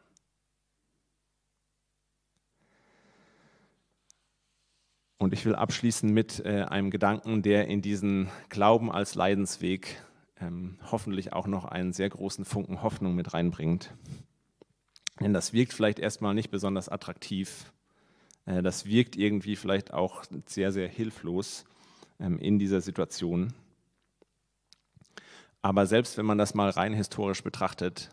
Und 5.18 5.32
ich 5.32 5.44
will 5.44 5.54
abschließen 5.54 6.12
mit 6.12 6.44
äh, 6.44 6.62
einem 6.62 6.90
Gedanken, 6.90 7.42
der 7.42 7.68
in 7.68 7.80
diesen 7.80 8.28
Glauben 8.48 8.90
als 8.90 9.14
Leidensweg 9.14 10.02
ähm, 10.40 10.78
hoffentlich 10.90 11.32
auch 11.32 11.46
noch 11.46 11.64
einen 11.64 11.92
sehr 11.92 12.10
großen 12.10 12.44
Funken 12.44 12.82
Hoffnung 12.82 13.14
mit 13.14 13.32
reinbringt. 13.32 13.94
Denn 15.20 15.32
das 15.32 15.52
wirkt 15.52 15.72
vielleicht 15.72 15.98
erstmal 15.98 16.34
nicht 16.34 16.50
besonders 16.50 16.88
attraktiv. 16.88 17.72
Äh, 18.46 18.62
das 18.62 18.86
wirkt 18.86 19.16
irgendwie 19.16 19.56
vielleicht 19.56 19.92
auch 19.92 20.24
sehr, 20.46 20.72
sehr 20.72 20.88
hilflos 20.88 21.64
ähm, 22.18 22.38
in 22.38 22.58
dieser 22.58 22.80
Situation. 22.80 23.52
Aber 25.60 25.86
selbst 25.86 26.18
wenn 26.18 26.26
man 26.26 26.38
das 26.38 26.54
mal 26.54 26.70
rein 26.70 26.92
historisch 26.92 27.42
betrachtet, 27.42 28.10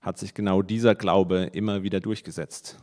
hat 0.00 0.18
sich 0.18 0.32
genau 0.32 0.62
dieser 0.62 0.94
Glaube 0.94 1.50
immer 1.52 1.82
wieder 1.82 2.00
durchgesetzt. 2.00 2.78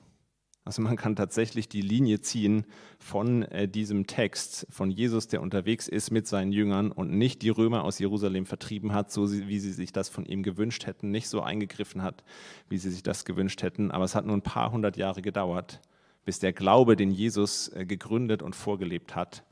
Also 0.67 0.81
man 0.81 0.95
kann 0.95 1.15
tatsächlich 1.15 1.69
die 1.69 1.81
Linie 1.81 2.21
ziehen 2.21 2.65
von 2.97 3.43
äh, 3.43 3.67
diesem 3.67 4.07
Text, 4.07 4.65
von 4.71 4.89
Jesus, 4.89 5.27
der 5.27 5.43
unterwegs 5.43 5.87
ist 5.87 6.09
mit 6.09 6.25
seinen 6.25 6.51
Jüngern 6.51 6.91
und 6.91 7.11
nicht 7.11 7.43
die 7.43 7.49
Römer 7.49 7.83
aus 7.83 7.99
Jerusalem 7.99 8.47
vertrieben 8.47 8.91
hat, 8.91 9.11
so 9.11 9.31
wie 9.31 9.59
sie 9.59 9.71
sich 9.71 9.93
das 9.93 10.09
von 10.09 10.25
ihm 10.25 10.41
gewünscht 10.41 10.87
hätten, 10.87 11.11
nicht 11.11 11.29
so 11.29 11.41
eingegriffen 11.41 12.01
hat, 12.01 12.23
wie 12.67 12.79
sie 12.79 12.89
sich 12.89 13.03
das 13.03 13.25
gewünscht 13.25 13.61
hätten. 13.61 13.91
Aber 13.91 14.05
es 14.05 14.15
hat 14.15 14.25
nur 14.25 14.35
ein 14.35 14.41
paar 14.41 14.71
hundert 14.71 14.97
Jahre 14.97 15.21
gedauert, 15.21 15.81
bis 16.25 16.39
der 16.39 16.51
Glaube, 16.51 16.95
den 16.95 17.11
Jesus 17.11 17.67
äh, 17.67 17.85
gegründet 17.85 18.41
und 18.41 18.55
vorgelebt 18.55 19.15
hat, 19.15 19.43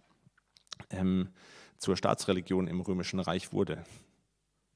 ähm, 0.90 1.30
zur 1.78 1.96
Staatsreligion 1.96 2.66
im 2.66 2.82
römischen 2.82 3.20
Reich 3.20 3.54
wurde. 3.54 3.84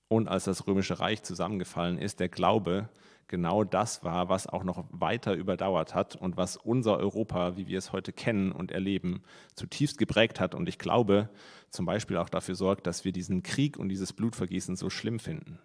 Und 0.08 0.28
als 0.28 0.44
das 0.44 0.68
römische 0.68 1.00
Reich 1.00 1.24
zusammengefallen 1.24 1.98
ist, 1.98 2.20
der 2.20 2.30
Glaube 2.30 2.90
genau 3.28 3.64
das 3.64 4.04
war, 4.04 4.30
was 4.30 4.48
auch 4.48 4.64
noch 4.64 4.86
weiter 4.90 5.34
überdauert 5.34 5.94
hat 5.94 6.16
und 6.16 6.38
was 6.38 6.58
unser 6.58 6.98
Europa, 6.98 7.58
wie 7.58 7.68
wir 7.68 7.78
es 7.78 7.92
heute 7.92 8.14
kennen 8.14 8.52
und 8.52 8.72
erleben, 8.72 9.24
zutiefst 9.56 9.98
geprägt 9.98 10.40
hat. 10.40 10.56
Und 10.56 10.70
ich 10.70 10.78
glaube, 10.78 11.30
zum 11.70 11.86
Beispiel 11.86 12.18
auch 12.18 12.30
dafür 12.30 12.56
sorgt, 12.56 12.88
dass 12.88 13.06
wir 13.06 13.12
diesen 13.12 13.44
Krieg 13.44 13.78
und 13.78 13.90
dieses 13.90 14.14
Blutvergießen 14.14 14.76
so 14.76 14.90
schlimm 14.90 15.20
finden. 15.20 15.60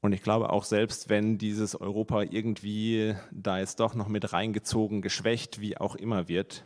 Und 0.00 0.12
ich 0.12 0.22
glaube 0.22 0.50
auch 0.50 0.62
selbst, 0.62 1.08
wenn 1.08 1.36
dieses 1.36 1.74
Europa 1.74 2.22
irgendwie 2.22 3.16
da 3.32 3.58
jetzt 3.58 3.80
doch 3.80 3.96
noch 3.96 4.06
mit 4.06 4.32
reingezogen, 4.32 5.02
geschwächt, 5.02 5.60
wie 5.60 5.78
auch 5.78 5.96
immer 5.96 6.28
wird, 6.28 6.64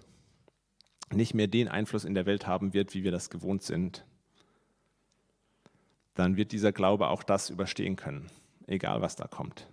nicht 1.11 1.33
mehr 1.33 1.47
den 1.47 1.69
Einfluss 1.69 2.05
in 2.05 2.15
der 2.15 2.27
Welt 2.27 2.47
haben 2.47 2.75
wird, 2.75 2.93
wie 2.93 3.03
wir 3.03 3.11
das 3.11 3.31
gewohnt 3.31 3.63
sind, 3.63 4.05
dann 6.21 6.37
wird 6.37 6.53
dieser 6.53 6.71
Glaube 6.71 7.09
auch 7.09 7.23
das 7.23 7.51
überstehen 7.51 7.97
können, 7.97 8.31
egal 8.67 9.01
was 9.01 9.17
da 9.17 9.27
kommt. 9.27 9.67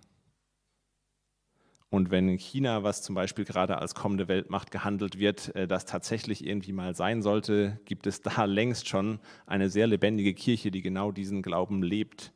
Und 1.89 2.11
wenn 2.11 2.37
China, 2.37 2.83
was 2.83 3.01
zum 3.01 3.15
Beispiel 3.15 3.45
gerade 3.45 3.77
als 3.77 3.95
kommende 3.95 4.27
Weltmacht 4.27 4.71
gehandelt 4.71 5.19
wird, 5.19 5.55
äh, 5.55 5.67
das 5.67 5.85
tatsächlich 5.85 6.45
irgendwie 6.45 6.73
mal 6.73 6.95
sein 6.95 7.21
sollte, 7.21 7.79
gibt 7.85 8.07
es 8.07 8.21
da 8.21 8.45
längst 8.45 8.89
schon 8.89 9.19
eine 9.45 9.69
sehr 9.69 9.87
lebendige 9.87 10.33
Kirche, 10.33 10.71
die 10.71 10.81
genau 10.81 11.11
diesen 11.11 11.41
Glauben 11.41 11.83
lebt 11.83 12.33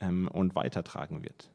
ähm, 0.00 0.28
und 0.28 0.54
weitertragen 0.54 1.22
wird. 1.22 1.50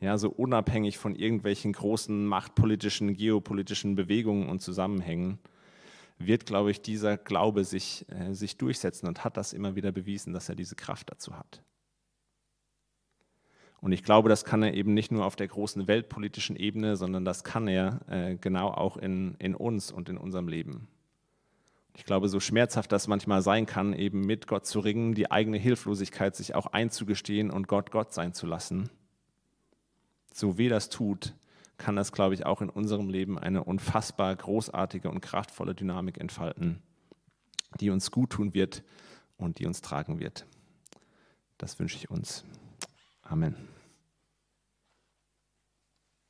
Ja, 0.00 0.18
so 0.18 0.28
unabhängig 0.28 0.98
von 0.98 1.14
irgendwelchen 1.14 1.72
großen 1.72 2.26
machtpolitischen, 2.26 3.14
geopolitischen 3.14 3.94
Bewegungen 3.94 4.48
und 4.48 4.60
Zusammenhängen 4.60 5.38
wird, 6.18 6.46
glaube 6.46 6.70
ich, 6.70 6.80
dieser 6.80 7.16
Glaube 7.16 7.64
sich, 7.64 8.06
äh, 8.08 8.32
sich 8.32 8.56
durchsetzen 8.56 9.06
und 9.06 9.24
hat 9.24 9.36
das 9.36 9.52
immer 9.52 9.74
wieder 9.74 9.92
bewiesen, 9.92 10.32
dass 10.32 10.48
er 10.48 10.54
diese 10.54 10.76
Kraft 10.76 11.10
dazu 11.10 11.36
hat. 11.36 11.62
Und 13.80 13.92
ich 13.92 14.02
glaube, 14.02 14.28
das 14.28 14.44
kann 14.44 14.62
er 14.62 14.74
eben 14.74 14.94
nicht 14.94 15.12
nur 15.12 15.24
auf 15.26 15.36
der 15.36 15.48
großen 15.48 15.86
weltpolitischen 15.86 16.56
Ebene, 16.56 16.96
sondern 16.96 17.24
das 17.24 17.44
kann 17.44 17.68
er 17.68 18.00
äh, 18.08 18.36
genau 18.36 18.68
auch 18.68 18.96
in, 18.96 19.36
in 19.38 19.54
uns 19.54 19.92
und 19.92 20.08
in 20.08 20.16
unserem 20.16 20.48
Leben. 20.48 20.88
Ich 21.94 22.04
glaube, 22.04 22.28
so 22.28 22.40
schmerzhaft 22.40 22.92
das 22.92 23.08
manchmal 23.08 23.42
sein 23.42 23.64
kann, 23.64 23.92
eben 23.92 24.20
mit 24.20 24.46
Gott 24.46 24.66
zu 24.66 24.80
ringen, 24.80 25.14
die 25.14 25.30
eigene 25.30 25.56
Hilflosigkeit 25.56 26.36
sich 26.36 26.54
auch 26.54 26.66
einzugestehen 26.66 27.50
und 27.50 27.68
Gott 27.68 27.90
Gott 27.90 28.12
sein 28.12 28.34
zu 28.34 28.46
lassen. 28.46 28.90
So 30.32 30.58
wie 30.58 30.68
das 30.68 30.90
tut, 30.90 31.34
kann 31.78 31.96
das, 31.96 32.12
glaube 32.12 32.34
ich, 32.34 32.46
auch 32.46 32.62
in 32.62 32.70
unserem 32.70 33.08
Leben 33.10 33.38
eine 33.38 33.64
unfassbar 33.64 34.34
großartige 34.34 35.10
und 35.10 35.20
kraftvolle 35.20 35.74
Dynamik 35.74 36.18
entfalten, 36.18 36.82
die 37.80 37.90
uns 37.90 38.10
gut 38.10 38.30
tun 38.30 38.54
wird 38.54 38.82
und 39.36 39.58
die 39.58 39.66
uns 39.66 39.82
tragen 39.82 40.18
wird. 40.18 40.46
Das 41.58 41.78
wünsche 41.78 41.96
ich 41.96 42.10
uns. 42.10 42.44
Amen. 43.22 43.75